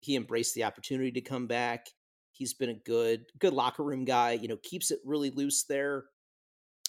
He 0.00 0.16
embraced 0.16 0.54
the 0.54 0.64
opportunity 0.64 1.12
to 1.12 1.20
come 1.22 1.46
back. 1.46 1.86
He's 2.34 2.54
been 2.54 2.70
a 2.70 2.74
good, 2.74 3.26
good 3.38 3.52
locker 3.52 3.82
room 3.82 4.04
guy. 4.04 4.32
You 4.32 4.48
know, 4.48 4.58
keeps 4.62 4.90
it 4.90 5.00
really 5.04 5.30
loose 5.30 5.64
there. 5.64 6.04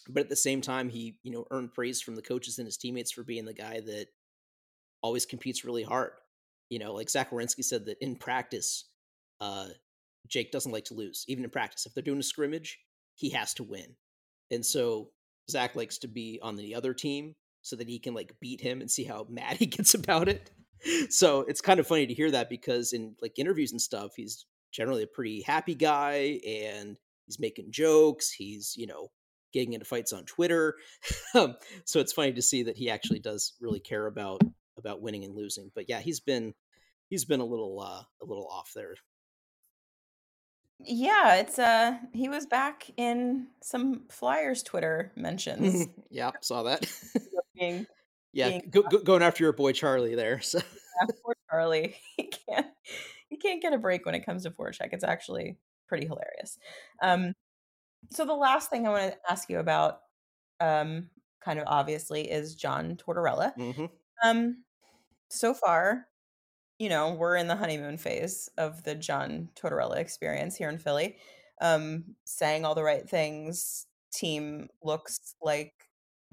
But 0.09 0.21
at 0.23 0.29
the 0.29 0.35
same 0.35 0.61
time, 0.61 0.89
he 0.89 1.17
you 1.23 1.31
know 1.31 1.45
earned 1.51 1.73
praise 1.73 2.01
from 2.01 2.15
the 2.15 2.21
coaches 2.21 2.57
and 2.59 2.65
his 2.67 2.77
teammates 2.77 3.11
for 3.11 3.23
being 3.23 3.45
the 3.45 3.53
guy 3.53 3.79
that 3.79 4.07
always 5.01 5.25
competes 5.25 5.63
really 5.63 5.83
hard. 5.83 6.11
You 6.69 6.79
know, 6.79 6.93
like 6.93 7.09
Zach 7.09 7.31
Werenski 7.31 7.63
said 7.63 7.85
that 7.85 7.97
in 8.01 8.15
practice, 8.15 8.85
uh, 9.39 9.67
Jake 10.27 10.51
doesn't 10.51 10.71
like 10.71 10.85
to 10.85 10.95
lose, 10.95 11.23
even 11.27 11.43
in 11.43 11.49
practice. 11.49 11.85
If 11.85 11.93
they're 11.93 12.03
doing 12.03 12.19
a 12.19 12.23
scrimmage, 12.23 12.79
he 13.13 13.29
has 13.31 13.53
to 13.55 13.63
win. 13.63 13.95
And 14.51 14.65
so 14.65 15.09
Zach 15.49 15.75
likes 15.75 15.99
to 15.99 16.07
be 16.07 16.39
on 16.41 16.55
the 16.55 16.75
other 16.75 16.93
team 16.93 17.35
so 17.61 17.75
that 17.75 17.87
he 17.87 17.99
can 17.99 18.13
like 18.13 18.33
beat 18.39 18.61
him 18.61 18.81
and 18.81 18.89
see 18.89 19.03
how 19.03 19.25
mad 19.29 19.57
he 19.57 19.65
gets 19.65 19.93
about 19.93 20.27
it. 20.27 20.51
So 21.09 21.41
it's 21.41 21.61
kind 21.61 21.79
of 21.79 21.87
funny 21.87 22.05
to 22.05 22.13
hear 22.13 22.29
that 22.31 22.49
because 22.49 22.93
in 22.93 23.15
like 23.21 23.39
interviews 23.39 23.71
and 23.71 23.81
stuff, 23.81 24.11
he's 24.15 24.45
generally 24.75 25.03
a 25.03 25.07
pretty 25.07 25.41
happy 25.41 25.73
guy 25.73 26.39
and 26.45 26.97
he's 27.25 27.39
making 27.39 27.71
jokes. 27.71 28.31
He's, 28.31 28.75
you 28.75 28.87
know, 28.87 29.07
getting 29.53 29.73
into 29.73 29.85
fights 29.85 30.11
on 30.11 30.25
Twitter. 30.25 30.75
um, 31.35 31.55
so 31.85 31.99
it's 31.99 32.13
funny 32.13 32.33
to 32.33 32.41
see 32.41 32.63
that 32.63 32.77
he 32.77 32.89
actually 32.89 33.19
does 33.19 33.53
really 33.61 33.79
care 33.79 34.05
about 34.05 34.41
about 34.77 35.01
winning 35.01 35.23
and 35.23 35.35
losing. 35.35 35.71
But 35.73 35.87
yeah, 35.87 35.99
he's 35.99 36.19
been 36.19 36.53
he's 37.09 37.25
been 37.25 37.39
a 37.39 37.45
little 37.45 37.79
uh 37.79 38.03
a 38.21 38.25
little 38.25 38.47
off 38.51 38.71
there. 38.75 38.95
Yeah, 40.79 41.35
it's 41.35 41.57
uh 41.57 41.97
he 42.13 42.27
was 42.27 42.45
back 42.45 42.91
in 42.97 43.47
some 43.63 44.03
Flyers 44.09 44.61
Twitter 44.61 45.13
mentions. 45.15 45.87
yeah, 46.09 46.31
saw 46.41 46.63
that. 46.63 46.85
being 47.57 47.87
yeah, 48.33 48.49
being 48.49 48.67
go, 48.69 48.81
go, 48.81 48.99
going 48.99 49.23
after 49.23 49.45
your 49.45 49.53
boy 49.53 49.71
Charlie 49.71 50.15
there. 50.15 50.41
So 50.41 50.59
yeah, 50.59 51.15
poor 51.23 51.35
Charlie. 51.49 51.95
He 52.17 52.31
can't 52.49 52.67
he 53.29 53.37
can't 53.37 53.61
get 53.61 53.73
a 53.73 53.77
break 53.77 54.05
when 54.05 54.15
it 54.15 54.25
comes 54.25 54.43
to 54.43 54.51
forecheck. 54.51 54.89
It's 54.91 55.03
actually 55.03 55.57
pretty 55.87 56.05
hilarious. 56.07 56.57
Um 57.01 57.33
so 58.11 58.25
the 58.25 58.33
last 58.35 58.69
thing 58.69 58.85
I 58.87 58.91
want 58.91 59.13
to 59.13 59.17
ask 59.31 59.49
you 59.49 59.59
about 59.59 60.01
um 60.59 61.09
kind 61.43 61.59
of 61.59 61.65
obviously 61.67 62.29
is 62.31 62.55
John 62.55 62.97
Tortorella. 62.97 63.53
mhm. 63.57 63.89
Um 64.23 64.63
so 65.29 65.53
far, 65.53 66.07
you 66.79 66.89
know, 66.89 67.13
we're 67.13 67.35
in 67.37 67.47
the 67.47 67.55
honeymoon 67.55 67.97
phase 67.97 68.49
of 68.57 68.83
the 68.83 68.95
John 68.95 69.49
Tortorella 69.55 69.97
experience 69.97 70.55
here 70.55 70.69
in 70.69 70.77
Philly. 70.77 71.17
Um 71.61 72.15
saying 72.25 72.65
all 72.65 72.75
the 72.75 72.83
right 72.83 73.07
things, 73.09 73.87
team 74.13 74.69
looks 74.83 75.35
like 75.41 75.73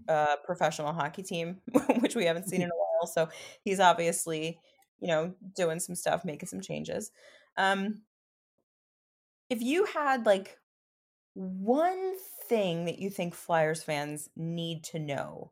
a 0.08 0.36
professional 0.44 0.92
hockey 0.92 1.22
team, 1.22 1.60
which 2.00 2.16
we 2.16 2.24
haven't 2.24 2.48
seen 2.48 2.62
in 2.62 2.68
a 2.70 2.74
while. 2.76 3.06
So 3.06 3.28
he's 3.64 3.80
obviously, 3.80 4.58
you 5.02 5.08
know, 5.08 5.34
doing 5.56 5.80
some 5.80 5.96
stuff, 5.96 6.24
making 6.24 6.46
some 6.48 6.60
changes. 6.60 7.10
Um, 7.58 8.02
if 9.50 9.60
you 9.60 9.84
had 9.84 10.24
like 10.24 10.58
one 11.34 12.14
thing 12.48 12.84
that 12.86 12.98
you 13.00 13.10
think 13.10 13.34
Flyers 13.34 13.82
fans 13.82 14.30
need 14.36 14.84
to 14.84 14.98
know 14.98 15.50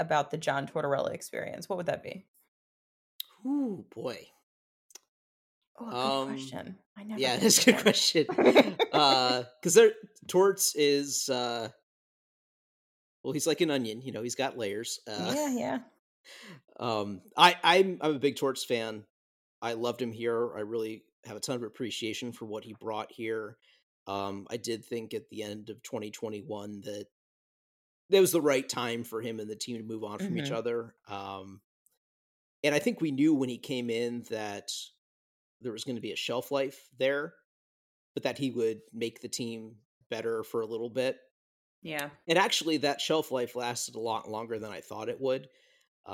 about 0.00 0.30
the 0.30 0.38
John 0.38 0.66
Tortorella 0.66 1.12
experience, 1.12 1.68
what 1.68 1.76
would 1.76 1.86
that 1.86 2.02
be? 2.02 2.24
Ooh 3.44 3.84
boy. 3.94 4.18
Oh, 5.78 5.84
good 5.84 5.94
Um, 5.94 6.28
question. 6.28 6.78
I 6.96 7.04
never. 7.04 7.20
Yeah, 7.20 7.36
that's 7.36 7.66
a 7.66 7.72
good 7.72 7.82
question. 7.82 8.26
uh 8.92 9.42
because 9.60 9.74
there 9.74 9.92
Torts 10.26 10.74
is 10.74 11.28
uh 11.28 11.68
well 13.22 13.34
he's 13.34 13.46
like 13.46 13.60
an 13.60 13.70
onion, 13.70 14.00
you 14.00 14.10
know, 14.12 14.22
he's 14.22 14.34
got 14.34 14.56
layers. 14.56 15.00
Uh 15.06 15.32
yeah, 15.36 15.50
yeah. 15.54 15.78
Um 16.78 17.22
I 17.36 17.56
I'm 17.62 17.98
I'm 18.00 18.16
a 18.16 18.18
big 18.18 18.36
Torts 18.36 18.64
fan. 18.64 19.06
I 19.62 19.74
loved 19.74 20.02
him 20.02 20.12
here. 20.12 20.54
I 20.56 20.60
really 20.60 21.04
have 21.24 21.36
a 21.36 21.40
ton 21.40 21.56
of 21.56 21.62
appreciation 21.62 22.32
for 22.32 22.46
what 22.46 22.64
he 22.64 22.74
brought 22.74 23.12
here. 23.12 23.58
Um 24.06 24.46
I 24.50 24.56
did 24.58 24.84
think 24.84 25.14
at 25.14 25.28
the 25.30 25.42
end 25.42 25.70
of 25.70 25.82
2021 25.82 26.82
that 26.82 27.08
it 28.10 28.20
was 28.20 28.32
the 28.32 28.40
right 28.40 28.68
time 28.68 29.04
for 29.04 29.20
him 29.20 29.40
and 29.40 29.50
the 29.50 29.56
team 29.56 29.76
to 29.76 29.82
move 29.82 30.04
on 30.04 30.18
from 30.18 30.36
each 30.36 30.50
Mhm. 30.50 30.52
other. 30.52 30.94
Um 31.08 31.60
and 32.62 32.74
I 32.74 32.78
think 32.78 33.00
we 33.00 33.10
knew 33.10 33.34
when 33.34 33.48
he 33.48 33.58
came 33.58 33.90
in 33.90 34.22
that 34.24 34.70
there 35.60 35.72
was 35.72 35.84
going 35.84 35.96
to 35.96 36.02
be 36.02 36.12
a 36.12 36.16
shelf 36.16 36.50
life 36.52 36.88
there, 36.98 37.34
but 38.14 38.24
that 38.24 38.38
he 38.38 38.50
would 38.50 38.82
make 38.92 39.20
the 39.20 39.28
team 39.28 39.78
better 40.10 40.44
for 40.44 40.62
a 40.62 40.66
little 40.66 40.90
bit. 40.90 41.20
Yeah. 41.82 42.10
And 42.28 42.38
actually, 42.38 42.78
that 42.78 43.00
shelf 43.00 43.30
life 43.30 43.54
lasted 43.56 43.94
a 43.96 44.00
lot 44.00 44.28
longer 44.28 44.58
than 44.58 44.70
I 44.72 44.80
thought 44.80 45.08
it 45.08 45.20
would. 45.20 45.48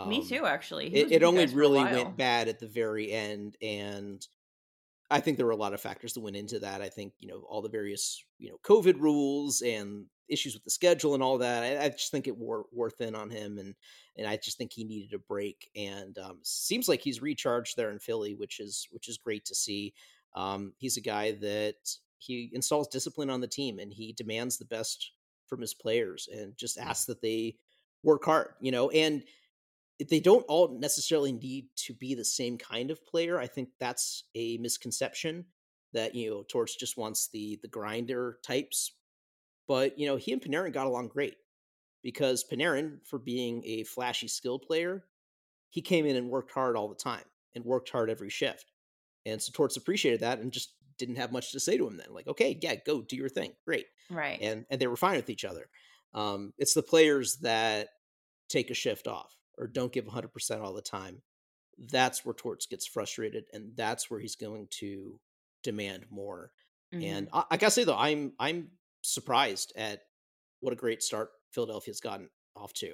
Me 0.07 0.19
Um, 0.19 0.27
too, 0.27 0.47
actually. 0.47 0.91
He 0.91 1.01
It, 1.01 1.13
it 1.13 1.23
only 1.23 1.43
guys 1.43 1.53
for 1.53 1.59
a 1.59 1.61
really 1.61 1.85
went 1.85 2.17
bad 2.17 2.49
at 2.49 2.59
the 2.59 2.67
very 2.67 3.13
end, 3.13 3.57
and 3.61 4.27
I 5.11 5.21
think 5.21 5.37
there 5.37 5.47
were 5.47 5.53
a 5.53 5.57
lot 5.57 5.75
of 5.75 5.81
factors 5.81 6.15
that 6.15 6.21
went 6.21 6.37
into 6.37 6.59
that. 6.61 6.81
I 6.81 6.89
think 6.89 7.15
you 7.19 7.29
know 7.29 7.45
all 7.49 7.63
the 7.63 7.69
various 7.69 8.25
you 8.39 8.51
know 8.51 8.59
COVID 8.63 8.99
rules 8.99 9.61
and 9.63 10.07
issues 10.29 10.55
with 10.55 10.65
the 10.65 10.71
schedule 10.71 11.15
and 11.15 11.23
all 11.23 11.39
that. 11.39 11.63
I, 11.63 11.85
I 11.85 11.89
just 11.91 12.11
think 12.11 12.27
it 12.27 12.37
wore 12.37 12.67
wore 12.73 12.91
thin 12.91 13.15
on 13.15 13.31
him, 13.31 13.59
and 13.59 13.75
and 14.17 14.27
I 14.27 14.37
just 14.37 14.57
think 14.57 14.73
he 14.73 14.85
needed 14.85 15.15
a 15.15 15.19
break. 15.19 15.71
And 15.77 16.17
um, 16.19 16.41
seems 16.43 16.89
like 16.89 17.01
he's 17.03 17.21
recharged 17.23 17.77
there 17.77 17.91
in 17.91 17.99
Philly, 17.99 18.35
which 18.35 18.61
is 18.61 18.89
which 18.91 19.09
is 19.09 19.19
great 19.19 19.45
to 19.47 19.55
see. 19.55 19.95
Um, 20.35 20.73
he's 20.79 20.97
a 20.97 21.03
guy 21.03 21.33
that 21.33 21.97
he 22.19 22.51
installs 22.53 22.89
discipline 22.89 23.31
on 23.31 23.41
the 23.41 23.49
team 23.49 23.79
and 23.79 23.93
he 23.93 24.13
demands 24.13 24.57
the 24.57 24.65
best 24.65 25.13
from 25.47 25.61
his 25.61 25.75
players 25.75 26.29
and 26.33 26.57
just 26.57 26.79
asks 26.79 27.07
that 27.07 27.21
they 27.21 27.57
work 28.03 28.25
hard, 28.25 28.55
you 28.61 28.71
know, 28.71 28.91
and 28.91 29.25
they 30.09 30.21
don't 30.21 30.45
all 30.49 30.79
necessarily 30.79 31.33
need 31.33 31.67
to 31.77 31.95
be 31.95 32.15
the 32.15 32.25
same 32.25 32.59
kind 32.59 32.91
of 32.91 33.05
player. 33.07 33.39
I 33.39 33.47
think 33.47 33.71
that's 33.79 34.25
a 34.35 34.57
misconception 34.59 35.47
that, 35.93 36.15
you 36.15 36.31
know, 36.31 36.45
Torts 36.49 36.77
just 36.77 36.97
wants 36.97 37.29
the 37.33 37.59
the 37.63 37.69
grinder 37.69 38.39
types. 38.45 38.93
But, 39.69 39.99
you 39.99 40.07
know, 40.07 40.17
he 40.17 40.33
and 40.33 40.43
Panarin 40.43 40.73
got 40.73 40.87
along 40.87 41.09
great 41.09 41.37
because 42.03 42.45
Panarin, 42.51 42.99
for 43.07 43.19
being 43.19 43.63
a 43.65 43.85
flashy 43.85 44.29
skill 44.29 44.59
player, 44.59 45.05
he 45.71 45.81
came 45.83 46.05
in 46.05 46.17
and 46.17 46.31
worked 46.31 46.53
hard 46.53 46.77
all 46.77 46.89
the 46.89 46.95
time 46.95 47.25
and 47.55 47.65
worked 47.65 47.91
hard 47.91 48.11
every 48.11 48.31
shift. 48.31 48.73
And 49.25 49.41
so 49.41 49.53
Torts 49.53 49.77
appreciated 49.77 50.21
that 50.21 50.41
and 50.41 50.53
just 50.53 50.75
didn't 50.99 51.17
have 51.17 51.33
much 51.33 51.53
to 51.53 51.61
say 51.61 51.77
to 51.77 51.87
him 51.87 51.97
then. 51.97 52.13
Like, 52.13 52.27
okay, 52.27 52.59
yeah, 52.61 52.75
go 52.85 53.03
do 53.03 53.17
your 53.17 53.29
thing. 53.29 53.53
Great. 53.65 53.87
Right. 54.11 54.39
And 54.41 54.67
and 54.71 54.81
they 54.81 54.87
were 54.87 54.97
fine 54.97 55.17
with 55.17 55.31
each 55.31 55.45
other. 55.45 55.69
Um, 56.15 56.53
it's 56.59 56.75
the 56.75 56.83
players 56.83 57.39
that 57.43 57.89
take 58.49 58.71
a 58.71 58.75
shift 58.75 59.07
off 59.07 59.35
or 59.59 59.67
don't 59.67 59.93
give 59.93 60.07
100% 60.07 60.63
all 60.63 60.73
the 60.73 60.83
time. 60.83 61.23
That's 61.79 62.25
where 62.25 62.35
Torts 62.35 62.67
gets 62.67 62.87
frustrated 62.87 63.45
and 63.53 63.73
that's 63.77 64.11
where 64.11 64.21
he's 64.21 64.37
going 64.37 64.69
to 64.81 65.19
demand 65.63 66.07
more. 66.11 66.53
Mm-hmm. 66.95 67.05
And 67.05 67.29
I, 67.33 67.45
I, 67.53 67.57
gotta 67.57 67.71
say 67.71 67.85
though, 67.85 67.97
I'm 67.97 68.33
I'm 68.39 68.69
surprised 69.03 69.73
at 69.77 70.03
what 70.61 70.73
a 70.73 70.77
great 70.77 71.03
start 71.03 71.31
Philadelphia's 71.53 72.01
gotten 72.01 72.29
off 72.55 72.73
to. 72.75 72.93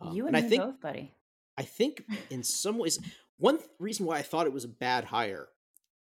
Um, 0.00 0.14
you 0.14 0.26
and, 0.26 0.36
and 0.36 0.44
I 0.44 0.48
think, 0.48 0.62
both, 0.62 0.80
buddy. 0.80 1.12
I 1.56 1.62
think 1.62 2.02
in 2.30 2.42
some 2.42 2.78
ways, 2.78 2.98
one 3.38 3.58
reason 3.78 4.06
why 4.06 4.18
I 4.18 4.22
thought 4.22 4.46
it 4.46 4.52
was 4.52 4.64
a 4.64 4.68
bad 4.68 5.04
hire 5.04 5.48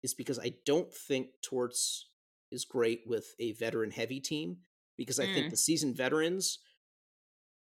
is 0.04 0.14
because 0.14 0.40
I 0.40 0.54
don't 0.66 0.94
think 0.94 1.28
Torts 1.42 2.08
is 2.52 2.66
great 2.66 3.02
with 3.06 3.36
a 3.40 3.54
veteran 3.54 3.92
heavy 3.92 4.20
team 4.20 4.58
because 4.98 5.20
I 5.20 5.26
mm. 5.26 5.34
think 5.34 5.50
the 5.50 5.58
seasoned 5.58 5.96
veterans 5.96 6.60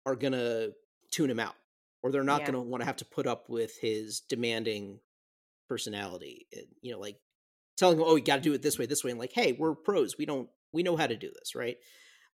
are 0.05 0.15
to 0.33 0.73
tune 1.11 1.29
him 1.29 1.39
out 1.39 1.55
or 2.01 2.11
they're 2.11 2.23
not 2.23 2.41
yeah. 2.41 2.51
going 2.51 2.63
to 2.63 2.69
want 2.69 2.81
to 2.81 2.85
have 2.85 2.97
to 2.97 3.05
put 3.05 3.27
up 3.27 3.49
with 3.49 3.77
his 3.79 4.21
demanding 4.21 4.99
personality. 5.67 6.47
And, 6.53 6.65
you 6.81 6.91
know, 6.91 6.99
like 6.99 7.17
telling 7.77 7.97
him, 7.97 8.03
oh, 8.05 8.15
you 8.15 8.23
got 8.23 8.37
to 8.37 8.41
do 8.41 8.53
it 8.53 8.61
this 8.61 8.77
way, 8.79 8.85
this 8.85 9.03
way. 9.03 9.11
And 9.11 9.19
like, 9.19 9.33
hey, 9.33 9.53
we're 9.53 9.75
pros. 9.75 10.17
We 10.17 10.25
don't, 10.25 10.49
we 10.71 10.83
know 10.83 10.97
how 10.97 11.07
to 11.07 11.17
do 11.17 11.29
this, 11.29 11.55
right? 11.55 11.77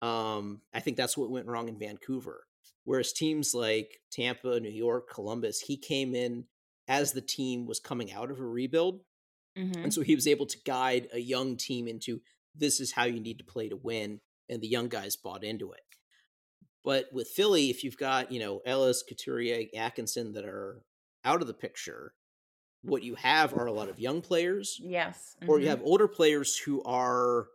Um, 0.01 0.61
I 0.73 0.79
think 0.79 0.97
that's 0.97 1.17
what 1.17 1.29
went 1.29 1.47
wrong 1.47 1.67
in 1.67 1.77
Vancouver. 1.77 2.45
Whereas 2.83 3.13
teams 3.13 3.53
like 3.53 3.99
Tampa, 4.11 4.59
New 4.59 4.69
York, 4.69 5.09
Columbus, 5.11 5.59
he 5.59 5.77
came 5.77 6.15
in 6.15 6.45
as 6.87 7.11
the 7.11 7.21
team 7.21 7.67
was 7.67 7.79
coming 7.79 8.11
out 8.11 8.31
of 8.31 8.39
a 8.39 8.45
rebuild. 8.45 9.01
Mm-hmm. 9.57 9.83
And 9.83 9.93
so 9.93 10.01
he 10.01 10.15
was 10.15 10.27
able 10.27 10.47
to 10.47 10.57
guide 10.65 11.07
a 11.13 11.19
young 11.19 11.57
team 11.57 11.87
into 11.87 12.21
this 12.55 12.79
is 12.79 12.93
how 12.93 13.03
you 13.03 13.19
need 13.19 13.37
to 13.37 13.43
play 13.45 13.69
to 13.69 13.75
win. 13.75 14.19
And 14.49 14.61
the 14.61 14.67
young 14.67 14.89
guys 14.89 15.15
bought 15.15 15.43
into 15.43 15.71
it. 15.71 15.81
But 16.83 17.05
with 17.11 17.27
Philly, 17.27 17.69
if 17.69 17.83
you've 17.83 17.97
got, 17.97 18.31
you 18.31 18.39
know, 18.39 18.61
Ellis, 18.65 19.03
Couturier, 19.07 19.67
Atkinson 19.77 20.33
that 20.33 20.45
are 20.45 20.81
out 21.23 21.41
of 21.41 21.47
the 21.47 21.53
picture, 21.53 22.13
what 22.83 23.03
you 23.03 23.15
have 23.15 23.53
are 23.53 23.67
a 23.67 23.71
lot 23.71 23.89
of 23.89 23.99
young 23.99 24.21
players. 24.21 24.79
Yes. 24.81 25.35
Mm-hmm. 25.41 25.49
Or 25.49 25.59
you 25.59 25.65
mm-hmm. 25.65 25.77
have 25.77 25.83
older 25.83 26.07
players 26.07 26.57
who 26.57 26.81
are 26.83 27.47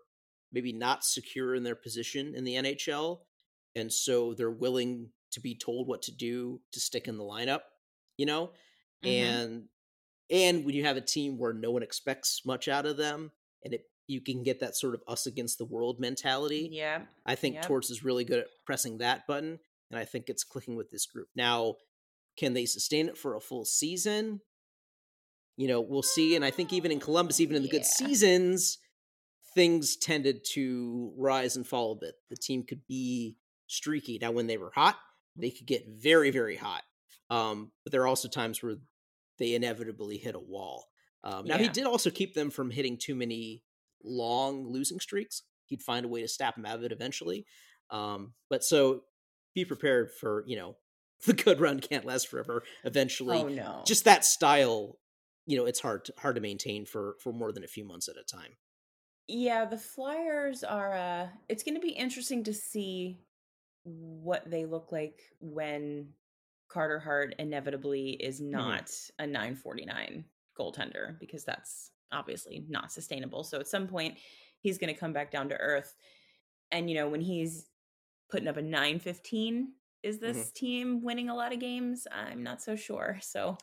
maybe 0.52 0.72
not 0.72 1.04
secure 1.04 1.54
in 1.54 1.64
their 1.64 1.74
position 1.74 2.34
in 2.34 2.44
the 2.44 2.54
NHL. 2.54 3.20
And 3.74 3.92
so 3.92 4.34
they're 4.34 4.50
willing 4.50 5.10
to 5.32 5.40
be 5.40 5.56
told 5.56 5.88
what 5.88 6.02
to 6.02 6.12
do 6.12 6.60
to 6.72 6.80
stick 6.80 7.08
in 7.08 7.18
the 7.18 7.24
lineup, 7.24 7.60
you 8.16 8.26
know? 8.26 8.52
Mm-hmm. 9.04 9.08
And 9.08 9.64
and 10.28 10.64
when 10.64 10.74
you 10.74 10.84
have 10.84 10.96
a 10.96 11.02
team 11.02 11.38
where 11.38 11.52
no 11.52 11.70
one 11.70 11.82
expects 11.82 12.42
much 12.44 12.66
out 12.66 12.86
of 12.86 12.96
them 12.96 13.30
and 13.64 13.74
it 13.74 13.82
you 14.06 14.20
can 14.20 14.42
get 14.42 14.60
that 14.60 14.76
sort 14.76 14.94
of 14.94 15.02
us 15.08 15.26
against 15.26 15.58
the 15.58 15.64
world 15.64 15.98
mentality. 15.98 16.68
Yeah. 16.72 17.02
I 17.24 17.34
think 17.34 17.56
yep. 17.56 17.66
Torts 17.66 17.90
is 17.90 18.04
really 18.04 18.24
good 18.24 18.40
at 18.40 18.46
pressing 18.64 18.98
that 18.98 19.26
button 19.26 19.58
and 19.90 19.98
I 19.98 20.04
think 20.04 20.28
it's 20.28 20.44
clicking 20.44 20.76
with 20.76 20.90
this 20.90 21.06
group. 21.06 21.28
Now, 21.34 21.76
can 22.38 22.54
they 22.54 22.66
sustain 22.66 23.08
it 23.08 23.16
for 23.16 23.34
a 23.34 23.40
full 23.40 23.64
season? 23.64 24.40
You 25.56 25.68
know, 25.68 25.80
we'll 25.80 26.02
see 26.02 26.36
and 26.36 26.44
I 26.44 26.50
think 26.50 26.72
even 26.72 26.92
in 26.92 27.00
Columbus 27.00 27.40
even 27.40 27.56
in 27.56 27.62
the 27.62 27.68
yeah. 27.68 27.78
good 27.80 27.86
seasons 27.86 28.78
things 29.54 29.96
tended 29.96 30.44
to 30.52 31.14
rise 31.16 31.56
and 31.56 31.66
fall 31.66 31.92
a 31.92 31.96
bit. 31.96 32.14
The 32.28 32.36
team 32.36 32.62
could 32.62 32.86
be 32.86 33.36
streaky. 33.66 34.18
Now 34.20 34.30
when 34.30 34.46
they 34.46 34.58
were 34.58 34.72
hot, 34.74 34.96
they 35.34 35.50
could 35.50 35.66
get 35.66 35.86
very 35.88 36.30
very 36.30 36.56
hot. 36.56 36.82
Um, 37.28 37.72
but 37.82 37.90
there 37.90 38.02
are 38.02 38.06
also 38.06 38.28
times 38.28 38.62
where 38.62 38.76
they 39.38 39.54
inevitably 39.54 40.18
hit 40.18 40.34
a 40.34 40.40
wall. 40.40 40.86
Um, 41.24 41.46
now 41.46 41.56
yeah. 41.56 41.62
he 41.64 41.68
did 41.68 41.86
also 41.86 42.10
keep 42.10 42.34
them 42.34 42.50
from 42.50 42.70
hitting 42.70 42.98
too 42.98 43.16
many 43.16 43.64
long 44.04 44.70
losing 44.70 45.00
streaks. 45.00 45.42
He'd 45.66 45.82
find 45.82 46.04
a 46.04 46.08
way 46.08 46.22
to 46.22 46.28
snap 46.28 46.56
them 46.56 46.66
out 46.66 46.76
of 46.76 46.84
it 46.84 46.92
eventually. 46.92 47.46
Um, 47.90 48.34
but 48.50 48.64
so 48.64 49.02
be 49.54 49.64
prepared 49.64 50.10
for 50.12 50.44
you 50.46 50.56
know 50.56 50.76
the 51.26 51.32
good 51.32 51.60
run 51.60 51.80
can't 51.80 52.04
last 52.04 52.28
forever. 52.28 52.62
Eventually, 52.84 53.38
oh 53.38 53.48
no, 53.48 53.82
just 53.86 54.04
that 54.04 54.24
style. 54.24 54.98
You 55.48 55.56
know, 55.56 55.66
it's 55.66 55.80
hard 55.80 56.06
to, 56.06 56.14
hard 56.18 56.34
to 56.34 56.40
maintain 56.40 56.86
for 56.86 57.16
for 57.22 57.32
more 57.32 57.52
than 57.52 57.64
a 57.64 57.68
few 57.68 57.84
months 57.84 58.08
at 58.08 58.16
a 58.16 58.24
time. 58.24 58.56
Yeah, 59.28 59.64
the 59.64 59.78
Flyers 59.78 60.64
are. 60.64 60.94
uh 60.94 61.28
It's 61.48 61.62
going 61.62 61.74
to 61.74 61.80
be 61.80 61.90
interesting 61.90 62.44
to 62.44 62.54
see 62.54 63.20
what 63.84 64.50
they 64.50 64.66
look 64.66 64.90
like 64.90 65.20
when 65.40 66.08
Carter 66.68 66.98
Hart 66.98 67.34
inevitably 67.38 68.10
is 68.10 68.40
mm-hmm. 68.40 68.50
not 68.50 68.86
mm-hmm. 68.86 69.24
a 69.24 69.26
949 69.26 70.24
goaltender 70.58 71.18
because 71.20 71.44
that's 71.44 71.92
obviously 72.12 72.64
not 72.68 72.92
sustainable. 72.92 73.44
So 73.44 73.58
at 73.58 73.68
some 73.68 73.86
point 73.86 74.16
he's 74.60 74.78
going 74.78 74.92
to 74.92 74.98
come 74.98 75.12
back 75.12 75.30
down 75.30 75.48
to 75.50 75.56
earth. 75.56 75.94
And 76.72 76.90
you 76.90 76.96
know, 76.96 77.08
when 77.08 77.20
he's 77.20 77.66
putting 78.30 78.48
up 78.48 78.56
a 78.56 78.62
915, 78.62 79.72
is 80.02 80.16
mm-hmm. 80.16 80.26
this 80.26 80.36
mm-hmm. 80.36 80.54
team 80.54 81.02
winning 81.02 81.28
a 81.28 81.34
lot 81.34 81.52
of 81.52 81.60
games? 81.60 82.06
I'm 82.10 82.42
not 82.42 82.62
so 82.62 82.76
sure. 82.76 83.18
So 83.22 83.56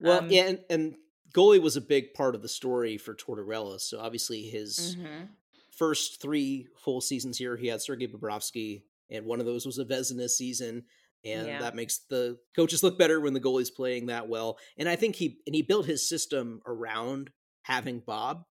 well, 0.00 0.20
um, 0.20 0.28
yeah, 0.30 0.48
and, 0.48 0.60
and 0.70 0.94
goalie 1.34 1.62
was 1.62 1.76
a 1.76 1.80
big 1.80 2.14
part 2.14 2.34
of 2.34 2.42
the 2.42 2.48
story 2.48 2.98
for 2.98 3.14
Tortorella. 3.14 3.80
So 3.80 4.00
obviously 4.00 4.42
his 4.42 4.96
mm-hmm. 4.96 5.24
first 5.70 6.20
three 6.20 6.68
full 6.76 7.00
seasons 7.00 7.38
here, 7.38 7.56
he 7.56 7.68
had 7.68 7.82
Sergei 7.82 8.06
Bobrovsky, 8.06 8.82
and 9.10 9.26
one 9.26 9.40
of 9.40 9.46
those 9.46 9.66
was 9.66 9.78
a 9.78 9.84
Vezina 9.84 10.28
season 10.28 10.84
and 11.24 11.46
yeah. 11.46 11.60
that 11.60 11.74
makes 11.74 11.98
the 12.10 12.38
coaches 12.54 12.82
look 12.82 12.98
better 12.98 13.20
when 13.20 13.34
the 13.34 13.40
goalie's 13.40 13.70
playing 13.70 14.06
that 14.06 14.28
well. 14.28 14.58
And 14.76 14.88
I 14.88 14.96
think 14.96 15.16
he 15.16 15.40
and 15.46 15.54
he 15.54 15.62
built 15.62 15.86
his 15.86 16.08
system 16.08 16.60
around 16.66 17.30
having 17.68 18.00
Bob. 18.00 18.44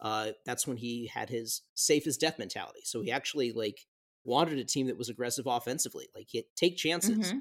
Uh, 0.00 0.28
that's 0.46 0.66
when 0.66 0.76
he 0.76 1.10
had 1.12 1.28
his 1.28 1.62
safe 1.74 2.06
as 2.06 2.16
death 2.16 2.38
mentality. 2.38 2.80
So 2.84 3.00
he 3.00 3.10
actually 3.10 3.50
like 3.50 3.80
wanted 4.24 4.58
a 4.58 4.64
team 4.64 4.86
that 4.86 4.98
was 4.98 5.08
aggressive 5.08 5.46
offensively, 5.46 6.06
like 6.14 6.26
he 6.28 6.44
take 6.54 6.76
chances. 6.76 7.32
Mm-hmm. 7.32 7.38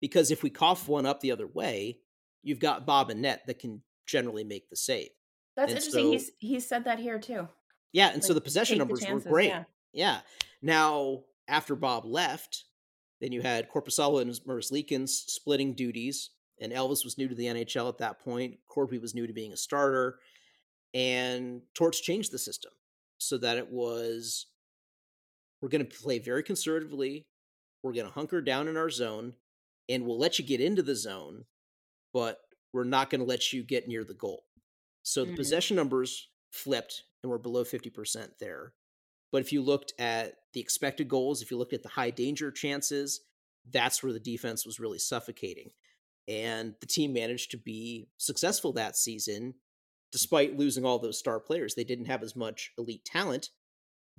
Because 0.00 0.30
if 0.30 0.42
we 0.42 0.50
cough 0.50 0.88
one 0.88 1.06
up 1.06 1.20
the 1.20 1.32
other 1.32 1.46
way, 1.46 2.00
you've 2.42 2.58
got 2.58 2.84
Bob 2.84 3.08
and 3.08 3.22
Net 3.22 3.42
that 3.46 3.58
can 3.58 3.80
generally 4.06 4.44
make 4.44 4.68
the 4.68 4.76
save. 4.76 5.08
That's 5.56 5.72
and 5.72 5.78
interesting. 5.78 6.04
So, 6.04 6.10
he's 6.10 6.30
he 6.38 6.60
said 6.60 6.84
that 6.84 6.98
here 6.98 7.18
too. 7.18 7.48
Yeah, 7.92 8.08
and 8.08 8.16
like, 8.16 8.24
so 8.24 8.34
the 8.34 8.42
possession 8.42 8.76
numbers 8.76 9.00
the 9.00 9.06
chances, 9.06 9.24
were 9.24 9.30
great. 9.30 9.48
Yeah. 9.48 9.64
yeah. 9.94 10.18
Now 10.60 11.22
after 11.48 11.74
Bob 11.74 12.04
left, 12.04 12.64
then 13.22 13.32
you 13.32 13.40
had 13.40 13.70
Korpisalo 13.70 14.20
and 14.20 14.30
Merzlikins 14.46 15.08
splitting 15.08 15.74
duties, 15.74 16.30
and 16.60 16.72
Elvis 16.72 17.04
was 17.04 17.16
new 17.16 17.28
to 17.28 17.34
the 17.34 17.46
NHL 17.46 17.88
at 17.88 17.98
that 17.98 18.20
point. 18.20 18.58
Corby 18.68 18.98
was 18.98 19.14
new 19.14 19.26
to 19.26 19.32
being 19.32 19.54
a 19.54 19.56
starter, 19.56 20.18
and 20.96 21.60
Torts 21.74 22.00
changed 22.00 22.32
the 22.32 22.38
system 22.38 22.72
so 23.18 23.36
that 23.36 23.58
it 23.58 23.70
was 23.70 24.46
we're 25.60 25.68
going 25.68 25.86
to 25.86 25.98
play 25.98 26.18
very 26.18 26.42
conservatively. 26.42 27.26
We're 27.82 27.92
going 27.92 28.06
to 28.06 28.12
hunker 28.12 28.40
down 28.40 28.66
in 28.66 28.78
our 28.78 28.88
zone, 28.88 29.34
and 29.90 30.06
we'll 30.06 30.18
let 30.18 30.38
you 30.38 30.44
get 30.44 30.60
into 30.60 30.82
the 30.82 30.96
zone, 30.96 31.44
but 32.14 32.38
we're 32.72 32.84
not 32.84 33.10
going 33.10 33.20
to 33.20 33.26
let 33.26 33.52
you 33.52 33.62
get 33.62 33.88
near 33.88 34.04
the 34.04 34.14
goal. 34.14 34.44
So 35.02 35.20
the 35.20 35.28
mm-hmm. 35.28 35.36
possession 35.36 35.76
numbers 35.76 36.28
flipped, 36.50 37.02
and 37.22 37.30
we're 37.30 37.38
below 37.38 37.62
50% 37.62 38.28
there. 38.40 38.72
But 39.32 39.42
if 39.42 39.52
you 39.52 39.60
looked 39.60 39.92
at 39.98 40.32
the 40.54 40.60
expected 40.60 41.08
goals, 41.08 41.42
if 41.42 41.50
you 41.50 41.58
looked 41.58 41.74
at 41.74 41.82
the 41.82 41.90
high 41.90 42.10
danger 42.10 42.50
chances, 42.50 43.20
that's 43.70 44.02
where 44.02 44.12
the 44.14 44.20
defense 44.20 44.64
was 44.64 44.80
really 44.80 44.98
suffocating. 44.98 45.70
And 46.26 46.74
the 46.80 46.86
team 46.86 47.12
managed 47.12 47.50
to 47.50 47.58
be 47.58 48.08
successful 48.16 48.72
that 48.72 48.96
season 48.96 49.54
despite 50.16 50.58
losing 50.58 50.84
all 50.84 50.98
those 50.98 51.18
star 51.18 51.38
players. 51.38 51.74
They 51.74 51.84
didn't 51.84 52.06
have 52.06 52.22
as 52.22 52.34
much 52.34 52.72
elite 52.78 53.04
talent, 53.04 53.50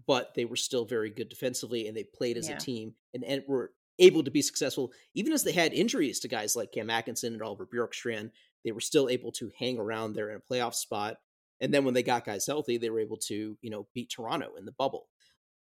but 0.05 0.33
they 0.35 0.45
were 0.45 0.55
still 0.55 0.85
very 0.85 1.09
good 1.09 1.29
defensively 1.29 1.87
and 1.87 1.97
they 1.97 2.03
played 2.03 2.37
as 2.37 2.47
yeah. 2.47 2.55
a 2.55 2.59
team 2.59 2.93
and, 3.13 3.23
and 3.23 3.43
were 3.47 3.71
able 3.97 4.23
to 4.23 4.31
be 4.31 4.43
successful. 4.43 4.91
Even 5.15 5.33
as 5.33 5.43
they 5.43 5.51
had 5.51 5.73
injuries 5.73 6.19
to 6.19 6.27
guys 6.27 6.55
like 6.55 6.71
Cam 6.71 6.89
Atkinson 6.89 7.33
and 7.33 7.41
Oliver 7.41 7.65
Bjorkstrand, 7.65 8.29
they 8.63 8.71
were 8.71 8.79
still 8.79 9.09
able 9.09 9.31
to 9.33 9.51
hang 9.57 9.79
around 9.79 10.13
there 10.13 10.29
in 10.29 10.37
a 10.37 10.53
playoff 10.53 10.75
spot 10.75 11.17
and 11.59 11.73
then 11.73 11.83
when 11.83 11.93
they 11.93 12.03
got 12.03 12.25
guys 12.25 12.45
healthy, 12.45 12.77
they 12.77 12.89
were 12.89 12.99
able 12.99 13.17
to, 13.27 13.57
you 13.61 13.69
know, 13.69 13.87
beat 13.93 14.11
Toronto 14.11 14.55
in 14.57 14.65
the 14.65 14.71
bubble. 14.71 15.07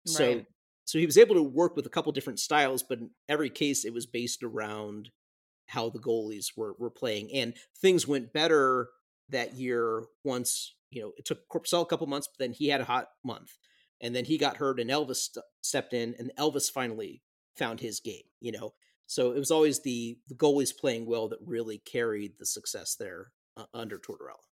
So 0.06 0.26
right. 0.26 0.46
so 0.84 0.98
he 0.98 1.06
was 1.06 1.18
able 1.18 1.34
to 1.34 1.42
work 1.42 1.74
with 1.74 1.86
a 1.86 1.90
couple 1.90 2.12
different 2.12 2.38
styles, 2.38 2.82
but 2.82 2.98
in 2.98 3.10
every 3.28 3.50
case 3.50 3.84
it 3.84 3.92
was 3.92 4.06
based 4.06 4.42
around 4.42 5.10
how 5.66 5.88
the 5.90 5.98
goalies 5.98 6.56
were 6.56 6.74
were 6.78 6.90
playing. 6.90 7.32
And 7.32 7.54
things 7.80 8.06
went 8.06 8.32
better 8.32 8.88
that 9.30 9.54
year 9.54 10.04
once, 10.24 10.74
you 10.90 11.02
know, 11.02 11.12
it 11.16 11.24
took 11.24 11.48
Korpisalo 11.48 11.82
a 11.82 11.86
couple 11.86 12.06
months, 12.06 12.28
but 12.28 12.42
then 12.42 12.52
he 12.52 12.68
had 12.68 12.80
a 12.80 12.84
hot 12.84 13.08
month. 13.24 13.56
and 14.00 14.14
then 14.14 14.26
he 14.26 14.36
got 14.36 14.58
hurt, 14.58 14.78
and 14.78 14.90
Elvis 14.90 15.16
st- 15.16 15.44
stepped 15.62 15.94
in, 15.94 16.14
and 16.18 16.30
Elvis 16.38 16.70
finally 16.70 17.22
found 17.56 17.80
his 17.80 18.00
game. 18.00 18.24
You 18.40 18.52
know, 18.52 18.74
so 19.06 19.32
it 19.32 19.38
was 19.38 19.50
always 19.50 19.82
the 19.82 20.18
the 20.28 20.34
goalies 20.34 20.76
playing 20.76 21.06
well 21.06 21.28
that 21.28 21.38
really 21.44 21.78
carried 21.78 22.32
the 22.38 22.46
success 22.46 22.94
there 22.98 23.32
uh, 23.56 23.64
under 23.72 23.98
Tortorella. 23.98 24.44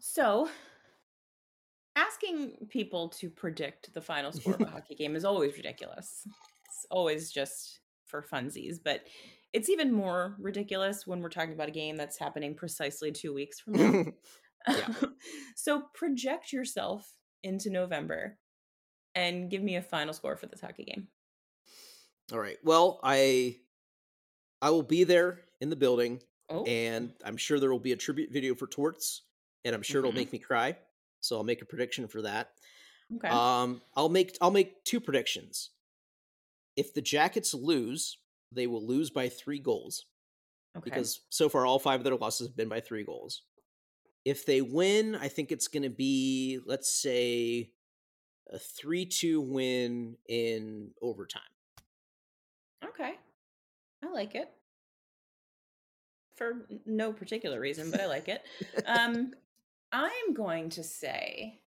So, 0.00 0.48
asking 1.96 2.68
people 2.68 3.08
to 3.10 3.30
predict 3.30 3.92
the 3.94 4.00
final 4.00 4.32
score 4.32 4.54
of 4.54 4.60
a 4.60 4.66
hockey 4.70 4.94
game 4.94 5.16
is 5.16 5.24
always 5.24 5.56
ridiculous. 5.56 6.22
It's 6.66 6.86
always 6.90 7.30
just 7.30 7.80
for 8.06 8.22
funsies, 8.22 8.76
but 8.82 9.02
it's 9.52 9.68
even 9.68 9.92
more 9.92 10.36
ridiculous 10.38 11.06
when 11.06 11.20
we're 11.20 11.28
talking 11.30 11.52
about 11.54 11.68
a 11.68 11.72
game 11.72 11.96
that's 11.96 12.18
happening 12.18 12.54
precisely 12.54 13.12
two 13.12 13.32
weeks 13.34 13.60
from 13.60 13.74
now. 13.74 14.04
Yeah. 14.68 14.88
so, 15.56 15.82
project 15.94 16.52
yourself 16.52 17.16
into 17.42 17.70
November 17.70 18.38
and 19.14 19.50
give 19.50 19.62
me 19.62 19.76
a 19.76 19.82
final 19.82 20.12
score 20.12 20.36
for 20.36 20.46
this 20.46 20.60
hockey 20.60 20.84
game. 20.84 21.08
All 22.32 22.38
right. 22.38 22.58
Well, 22.62 23.00
I 23.02 23.60
I 24.60 24.70
will 24.70 24.82
be 24.82 25.04
there 25.04 25.44
in 25.60 25.70
the 25.70 25.76
building, 25.76 26.22
Oh, 26.50 26.64
and 26.64 27.14
I'm 27.24 27.36
sure 27.36 27.60
there 27.60 27.70
will 27.70 27.78
be 27.78 27.92
a 27.92 27.96
tribute 27.96 28.30
video 28.30 28.54
for 28.54 28.66
Torts, 28.66 29.22
and 29.64 29.74
I'm 29.74 29.82
sure 29.82 30.02
Mhm. 30.02 30.06
it'll 30.08 30.12
make 30.16 30.32
me 30.32 30.38
cry. 30.38 30.78
So 31.20 31.36
I'll 31.36 31.44
make 31.44 31.62
a 31.62 31.66
prediction 31.66 32.06
for 32.08 32.22
that. 32.22 32.52
okay. 33.16 33.28
Um, 33.28 33.80
I'll 33.94 34.08
make 34.08 34.36
I'll 34.40 34.50
make 34.50 34.84
two 34.84 35.00
predictions. 35.00 35.70
If 36.76 36.94
the 36.94 37.02
Jackets 37.02 37.54
lose, 37.54 38.18
they 38.52 38.66
will 38.66 38.86
lose 38.86 39.10
by 39.10 39.28
three 39.28 39.58
goals 39.58 40.06
okay. 40.76 40.84
because 40.84 41.20
so 41.30 41.48
far 41.48 41.66
all 41.66 41.78
five 41.78 42.00
of 42.00 42.04
their 42.04 42.16
losses 42.16 42.48
have 42.48 42.56
been 42.56 42.68
by 42.68 42.80
three 42.80 43.04
goals. 43.04 43.42
If 44.24 44.44
they 44.46 44.60
win, 44.60 45.14
I 45.14 45.28
think 45.28 45.52
it's 45.52 45.68
going 45.68 45.84
to 45.84 45.90
be 45.90 46.60
let's 46.66 46.92
say 46.92 47.70
a 48.50 48.58
three-two 48.58 49.40
win 49.40 50.16
in 50.28 50.90
overtime. 51.02 51.42
Okay. 52.84 53.14
I 54.02 54.10
like 54.10 54.34
it. 54.34 54.50
For 56.36 56.66
no 56.86 57.12
particular 57.12 57.58
reason, 57.60 57.90
but 57.90 58.00
I 58.00 58.06
like 58.06 58.28
it. 58.28 58.42
Um 58.86 59.32
I'm 59.92 60.34
going 60.34 60.70
to 60.70 60.84
say 60.84 61.60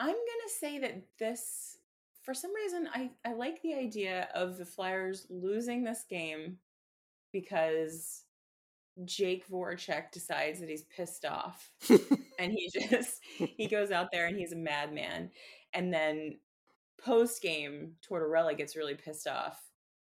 I'm 0.00 0.06
going 0.06 0.42
to 0.46 0.54
say 0.54 0.78
that 0.78 1.02
this 1.18 1.77
for 2.28 2.34
some 2.34 2.54
reason 2.54 2.86
I 2.92 3.10
I 3.24 3.32
like 3.32 3.62
the 3.62 3.72
idea 3.72 4.28
of 4.34 4.58
the 4.58 4.66
Flyers 4.66 5.26
losing 5.30 5.82
this 5.82 6.04
game 6.10 6.58
because 7.32 8.24
Jake 9.06 9.48
Voracek 9.48 10.12
decides 10.12 10.60
that 10.60 10.68
he's 10.68 10.82
pissed 10.94 11.24
off 11.24 11.70
and 12.38 12.52
he 12.52 12.70
just 12.70 13.20
he 13.38 13.66
goes 13.66 13.90
out 13.90 14.08
there 14.12 14.26
and 14.26 14.36
he's 14.36 14.52
a 14.52 14.56
madman 14.56 15.30
and 15.72 15.90
then 15.90 16.38
post 17.02 17.40
game 17.40 17.94
tortorella 18.06 18.54
gets 18.54 18.76
really 18.76 18.94
pissed 18.94 19.26
off 19.26 19.58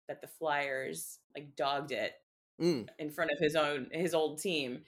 that 0.08 0.20
the 0.20 0.26
flyers 0.26 1.20
like 1.36 1.54
dogged 1.54 1.92
it 1.92 2.14
Mm. 2.60 2.88
in 2.98 3.08
front 3.10 3.30
of 3.30 3.38
his 3.38 3.54
own 3.56 3.86
his 3.90 4.12
old 4.12 4.38
team 4.42 4.82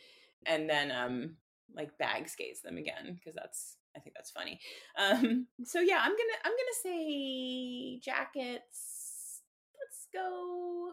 and 0.44 0.68
then 0.68 0.90
um 0.90 1.36
like 1.74 1.96
bag 1.96 2.28
skates 2.28 2.60
them 2.60 2.76
again 2.76 3.14
because 3.14 3.34
that's 3.34 3.78
i 3.96 4.00
think 4.00 4.14
that's 4.14 4.30
funny 4.30 4.60
um 4.98 5.46
so 5.64 5.80
yeah 5.80 5.98
i'm 6.00 6.12
gonna 6.12 6.38
i'm 6.44 6.52
gonna 6.52 6.82
say 6.82 7.98
jackets 8.00 9.42
let's 9.80 10.06
go 10.12 10.90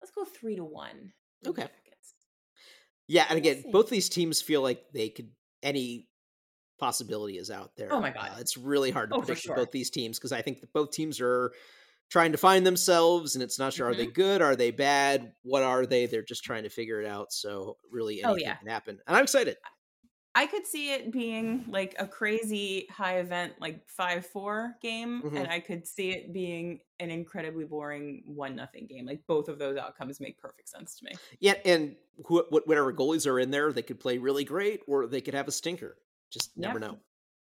let's 0.00 0.12
go 0.12 0.24
three 0.24 0.56
to 0.56 0.64
one 0.64 1.12
Okay. 1.46 1.62
Jackets. 1.62 2.14
Yeah, 3.08 3.26
and 3.28 3.36
again, 3.36 3.64
both 3.72 3.90
these 3.90 4.08
teams 4.08 4.40
feel 4.40 4.62
like 4.62 4.84
they 4.92 5.08
could 5.08 5.30
any 5.62 6.08
possibility 6.78 7.36
is 7.36 7.50
out 7.50 7.72
there. 7.76 7.88
Oh 7.92 8.00
my 8.00 8.10
God. 8.10 8.30
Uh, 8.36 8.40
it's 8.40 8.56
really 8.56 8.90
hard 8.90 9.10
to 9.10 9.16
Oh, 9.16 9.18
predict 9.18 9.40
sure. 9.42 9.56
both 9.56 9.70
these 9.72 9.90
teams 9.90 10.18
because 10.18 10.32
I 10.32 10.42
think 10.42 10.60
that 10.60 10.72
both 10.72 10.92
teams 10.92 11.20
are 11.20 11.52
trying 12.10 12.32
to 12.32 12.38
find 12.38 12.64
themselves, 12.66 13.34
and 13.34 13.42
it's 13.42 13.58
not 13.58 13.72
sure 13.72 13.88
are 13.88 13.92
Mm-hmm. 13.92 13.98
they 14.00 14.06
good, 14.06 14.42
are 14.42 14.56
they 14.56 14.70
bad, 14.70 15.32
what 15.42 15.62
are 15.62 15.84
they? 15.86 16.06
They're 16.06 16.22
just 16.22 16.44
trying 16.44 16.62
to 16.64 16.68
figure 16.70 17.00
it 17.00 17.06
out. 17.06 17.32
So 17.32 17.76
really, 17.90 18.22
Oh, 18.22 18.28
anything 18.28 18.42
yeah. 18.44 18.56
can 18.56 18.68
happen, 18.68 18.98
and 19.06 19.16
I'm 19.16 19.24
excited. 19.24 19.56
I 20.34 20.46
could 20.46 20.66
see 20.66 20.92
it 20.92 21.12
being 21.12 21.66
like 21.68 21.94
a 21.98 22.06
crazy 22.06 22.86
high 22.90 23.18
event, 23.18 23.54
like 23.60 23.86
five 23.88 24.24
four 24.26 24.76
game, 24.80 25.22
Mhm. 25.22 25.36
and 25.40 25.48
I 25.48 25.60
could 25.60 25.86
see 25.86 26.10
it 26.12 26.32
being 26.32 26.80
an 27.00 27.10
incredibly 27.10 27.64
boring 27.64 28.22
one 28.24 28.56
nothing 28.56 28.86
game. 28.86 29.04
Like 29.04 29.26
both 29.26 29.48
of 29.48 29.58
those 29.58 29.76
outcomes 29.76 30.20
make 30.20 30.38
perfect 30.38 30.68
sense 30.70 30.96
to 30.96 31.04
me. 31.04 31.12
Yeah, 31.40 31.54
and 31.66 31.96
wh- 32.26 32.48
wh- 32.50 32.66
whatever 32.66 32.92
goalies 32.94 33.26
are 33.26 33.38
in 33.40 33.50
there, 33.50 33.72
they 33.72 33.82
could 33.82 34.00
play 34.00 34.16
really 34.18 34.44
great, 34.44 34.80
or 34.86 35.06
they 35.06 35.20
could 35.20 35.34
have 35.34 35.48
a 35.48 35.52
stinker. 35.52 35.98
Just 36.30 36.56
never 36.56 36.78
Yep. 36.80 36.90
know. 36.90 36.98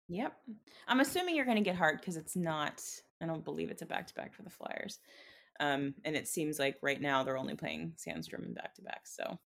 Yep. 0.09 0.39
I'm 0.87 0.99
assuming 0.99 1.35
you're 1.35 1.45
going 1.45 1.57
to 1.57 1.63
get 1.63 1.75
Hart 1.75 1.99
because 1.99 2.15
it's 2.15 2.35
not. 2.35 2.83
I 3.19 3.25
don't 3.25 3.43
believe 3.43 3.71
it's 3.71 3.81
a 3.81 3.85
back 3.87 4.05
to 4.07 4.13
back 4.13 4.33
for 4.35 4.43
the 4.43 4.51
Flyers, 4.51 4.99
um, 5.59 5.95
and 6.05 6.15
it 6.15 6.27
seems 6.27 6.59
like 6.59 6.77
right 6.83 7.01
now 7.01 7.23
they're 7.23 7.37
only 7.39 7.55
playing 7.55 7.93
Sandstrom 7.97 8.45
and 8.45 8.53
back 8.53 8.75
to 8.75 8.83
back. 8.83 9.07
So 9.07 9.39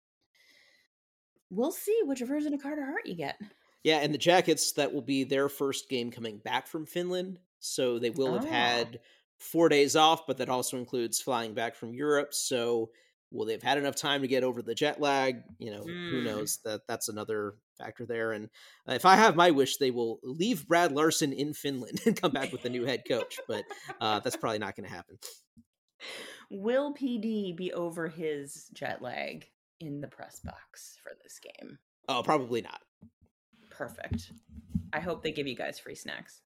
we'll 1.51 1.73
see 1.73 1.99
which 2.05 2.21
version 2.21 2.55
of 2.55 2.63
Carter 2.63 2.85
Hart 2.85 3.07
you 3.07 3.15
get. 3.15 3.41
Yeah, 3.83 3.99
and 3.99 4.13
the 4.13 4.19
Jackets, 4.19 4.73
that 4.73 4.93
will 4.93 5.03
be 5.03 5.25
their 5.25 5.49
first 5.49 5.89
game 5.89 6.11
coming 6.11 6.39
back 6.39 6.67
from 6.67 6.87
Finland. 6.87 7.39
So 7.61 7.99
they 7.99 8.11
will 8.11 8.35
have 8.35 8.45
Oh. 8.45 8.49
had 8.49 9.01
four 9.39 9.69
days 9.69 9.97
off, 9.97 10.27
but 10.27 10.39
that 10.39 10.49
also 10.51 10.77
includes 10.77 11.21
flying 11.21 11.55
back 11.55 11.75
from 11.75 11.95
Europe. 11.95 12.35
So 12.35 12.91
will 13.31 13.47
they've 13.47 13.63
had 13.63 13.79
enough 13.79 13.97
time 13.97 14.21
to 14.23 14.29
get 14.29 14.45
over 14.45 14.61
the 14.61 14.75
jet 14.75 15.01
lag? 15.01 15.43
You 15.59 15.71
know, 15.71 15.83
who 15.85 16.21
Mm. 16.21 16.25
knows? 16.25 16.59
That 16.65 16.83
that's 16.87 17.09
another 17.09 17.55
factor 17.79 18.05
there. 18.05 18.33
And 18.33 18.51
uh, 18.87 18.93
if 18.93 19.07
I 19.07 19.17
have 19.17 19.37
my 19.37 19.51
wish, 19.51 19.79
they 19.79 19.91
will 19.91 20.21
leave 20.23 20.69
Brad 20.69 20.93
Larsen 20.93 21.33
in 21.33 21.55
Finland 21.55 22.01
and 22.07 22.21
come 22.21 22.33
back 22.33 22.53
with 22.53 22.63
the 22.63 22.69
new 22.71 22.85
head 22.85 23.05
coach. 23.09 23.39
But 23.49 23.65
uh, 24.01 24.21
that's 24.21 24.37
probably 24.37 24.59
not 24.59 24.77
going 24.77 24.89
to 24.89 24.95
happen. 24.95 25.19
Will 26.51 26.93
PD 26.95 27.55
be 27.57 27.73
over 27.73 28.09
his 28.09 28.69
jet 28.75 29.01
lag 29.03 29.47
in 29.81 30.01
the 30.01 30.09
press 30.09 30.41
box 30.41 30.99
for 31.03 31.13
this 31.23 31.39
game? 31.41 31.79
Oh, 32.09 32.23
probably 32.23 32.63
not. 32.63 32.81
Perfect. 33.71 34.33
I 34.93 35.01
hope 35.01 35.23
they 35.23 35.33
give 35.33 35.47
you 35.47 35.57
guys 35.57 35.79
free 35.79 35.95
snacks. 35.95 36.43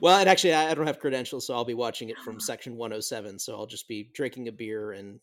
Well, 0.00 0.18
and 0.18 0.28
actually, 0.28 0.54
I 0.54 0.72
don't 0.74 0.86
have 0.86 1.00
credentials, 1.00 1.46
so 1.46 1.54
I'll 1.54 1.64
be 1.64 1.74
watching 1.74 2.08
it 2.08 2.18
from 2.18 2.38
section 2.40 2.76
107. 2.76 3.38
So 3.38 3.56
I'll 3.56 3.66
just 3.66 3.88
be 3.88 4.10
drinking 4.14 4.48
a 4.48 4.52
beer 4.52 4.92
and 4.92 5.18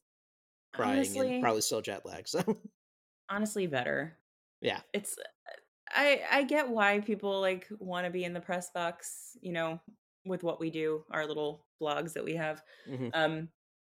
crying 0.74 0.98
Honestly- 1.00 1.34
and 1.36 1.42
probably 1.44 1.62
still 1.62 1.82
jet 1.82 2.06
lag. 2.06 2.28
So 2.28 2.42
Honestly, 3.30 3.66
better. 3.68 4.18
yeah, 4.62 4.82
It's 4.94 5.16
I 5.94 6.22
I 6.30 6.44
get 6.44 6.70
why 6.70 7.00
people 7.00 7.40
like 7.40 7.68
want 7.80 8.06
to 8.06 8.12
be 8.12 8.26
in 8.26 8.34
the 8.34 8.42
press 8.42 8.70
box, 8.74 9.38
you 9.42 9.54
know, 9.54 9.80
with 10.26 10.44
what 10.44 10.60
we 10.60 10.70
do, 10.70 11.04
our 11.12 11.26
little 11.26 11.66
blogs 11.82 12.14
that 12.14 12.26
we 12.26 12.36
have. 12.36 12.62
Mhm. 12.90 13.10
Um 13.14 13.50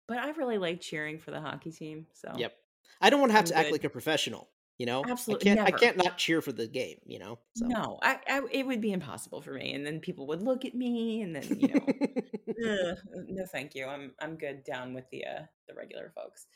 but 0.07 0.19
I 0.19 0.31
really 0.31 0.59
like 0.59 0.81
cheering 0.81 1.19
for 1.19 1.31
the 1.33 1.41
hockey 1.41 1.73
team. 1.73 2.07
So 2.13 2.33
yep. 2.37 2.55
I 3.01 3.11
don't 3.11 3.21
want 3.21 3.31
to 3.31 3.37
have 3.37 3.45
I'm 3.47 3.49
to 3.49 3.59
act 3.59 3.73
like 3.73 3.85
a 3.85 3.91
professional. 3.91 4.49
You 4.79 4.87
know, 4.87 5.05
Absolutely 5.09 5.53
I 5.53 5.55
can't. 5.55 5.65
never. 5.67 5.77
I 5.77 5.79
can't 5.79 5.97
not 5.97 6.19
cheer 6.19 6.43
for 6.43 6.51
the 6.51 6.67
game. 6.67 6.99
You 7.07 7.21
know. 7.21 7.39
So. 7.57 7.67
No, 7.67 7.99
I, 8.03 8.19
I 8.27 8.43
it 8.51 8.67
would 8.67 8.81
be 8.81 8.93
impossible 8.93 9.41
for 9.41 9.53
me, 9.53 9.73
and 9.73 9.87
then 9.87 10.01
people 10.01 10.27
would 10.29 10.43
look 10.43 10.65
at 10.65 10.75
me, 10.75 11.23
and 11.23 11.35
then 11.37 11.61
you 11.61 11.69
know, 11.69 12.95
no, 13.29 13.45
thank 13.53 13.77
you. 13.77 13.87
I'm 13.87 14.13
I'm 14.21 14.37
good 14.37 14.65
down 14.65 14.93
with 14.93 15.09
the 15.11 15.25
uh 15.27 15.43
the 15.69 15.75
regular 15.75 16.11
folks. 16.15 16.47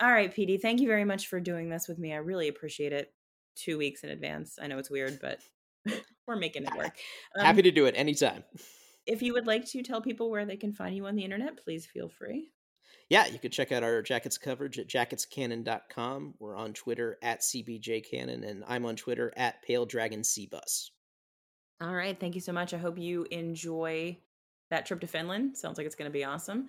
All 0.00 0.10
right, 0.10 0.34
PD, 0.34 0.60
thank 0.60 0.80
you 0.80 0.88
very 0.88 1.04
much 1.04 1.28
for 1.28 1.38
doing 1.38 1.70
this 1.70 1.86
with 1.88 1.98
me. 1.98 2.12
I 2.12 2.16
really 2.16 2.48
appreciate 2.48 2.92
it. 2.92 3.12
Two 3.54 3.78
weeks 3.78 4.02
in 4.02 4.10
advance. 4.10 4.58
I 4.60 4.66
know 4.66 4.78
it's 4.78 4.90
weird, 4.90 5.20
but 5.22 5.38
we're 6.26 6.36
making 6.36 6.64
it 6.64 6.74
work. 6.76 6.96
Um, 7.38 7.46
Happy 7.46 7.62
to 7.62 7.70
do 7.70 7.86
it 7.86 7.94
anytime. 7.96 8.42
if 9.06 9.22
you 9.22 9.32
would 9.34 9.46
like 9.46 9.64
to 9.66 9.82
tell 9.84 10.02
people 10.02 10.30
where 10.30 10.44
they 10.44 10.56
can 10.56 10.72
find 10.72 10.96
you 10.96 11.06
on 11.06 11.14
the 11.14 11.24
internet, 11.24 11.62
please 11.62 11.86
feel 11.86 12.08
free. 12.08 12.50
Yeah, 13.08 13.26
you 13.26 13.38
can 13.38 13.52
check 13.52 13.70
out 13.70 13.84
our 13.84 14.02
jackets 14.02 14.36
coverage 14.36 14.78
at 14.78 14.88
jacketscannon.com. 14.88 16.34
We're 16.40 16.56
on 16.56 16.72
Twitter 16.72 17.18
at 17.22 17.40
CBJCannon, 17.40 18.48
and 18.48 18.64
I'm 18.66 18.84
on 18.84 18.96
Twitter 18.96 19.32
at 19.36 19.62
Pale 19.62 19.86
Dragon 19.86 20.22
Bus. 20.50 20.90
All 21.80 21.94
right, 21.94 22.18
thank 22.18 22.34
you 22.34 22.40
so 22.40 22.52
much. 22.52 22.74
I 22.74 22.78
hope 22.78 22.98
you 22.98 23.26
enjoy 23.30 24.18
that 24.70 24.86
trip 24.86 25.00
to 25.00 25.06
Finland. 25.06 25.56
Sounds 25.56 25.78
like 25.78 25.86
it's 25.86 25.94
going 25.94 26.10
to 26.10 26.12
be 26.12 26.24
awesome. 26.24 26.68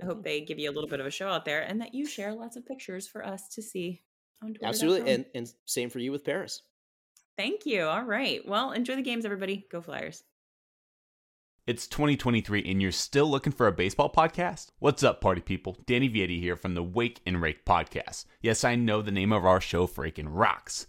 I 0.00 0.04
hope 0.04 0.18
mm-hmm. 0.18 0.22
they 0.22 0.40
give 0.42 0.58
you 0.58 0.70
a 0.70 0.72
little 0.72 0.88
bit 0.88 1.00
of 1.00 1.06
a 1.06 1.10
show 1.10 1.28
out 1.28 1.44
there 1.44 1.62
and 1.62 1.80
that 1.80 1.94
you 1.94 2.06
share 2.06 2.32
lots 2.32 2.56
of 2.56 2.66
pictures 2.66 3.08
for 3.08 3.24
us 3.24 3.48
to 3.54 3.62
see 3.62 4.02
on 4.42 4.50
Twitter. 4.50 4.66
Absolutely, 4.66 5.10
and 5.12 5.24
and 5.34 5.52
same 5.64 5.90
for 5.90 5.98
you 5.98 6.12
with 6.12 6.24
Paris. 6.24 6.62
thank 7.36 7.66
you. 7.66 7.84
All 7.84 8.04
right. 8.04 8.46
Well, 8.46 8.72
enjoy 8.72 8.96
the 8.96 9.02
games, 9.02 9.24
everybody. 9.24 9.66
Go 9.70 9.80
Flyers. 9.80 10.22
It's 11.64 11.86
2023 11.86 12.64
and 12.66 12.82
you're 12.82 12.90
still 12.90 13.30
looking 13.30 13.52
for 13.52 13.68
a 13.68 13.72
baseball 13.72 14.10
podcast? 14.10 14.72
What's 14.80 15.04
up, 15.04 15.20
party 15.20 15.40
people? 15.40 15.78
Danny 15.86 16.08
Vietti 16.10 16.40
here 16.40 16.56
from 16.56 16.74
the 16.74 16.82
Wake 16.82 17.20
and 17.24 17.40
Rake 17.40 17.64
podcast. 17.64 18.24
Yes, 18.40 18.64
I 18.64 18.74
know 18.74 19.00
the 19.00 19.12
name 19.12 19.32
of 19.32 19.44
our 19.44 19.60
show 19.60 19.86
freaking 19.86 20.26
rocks. 20.28 20.88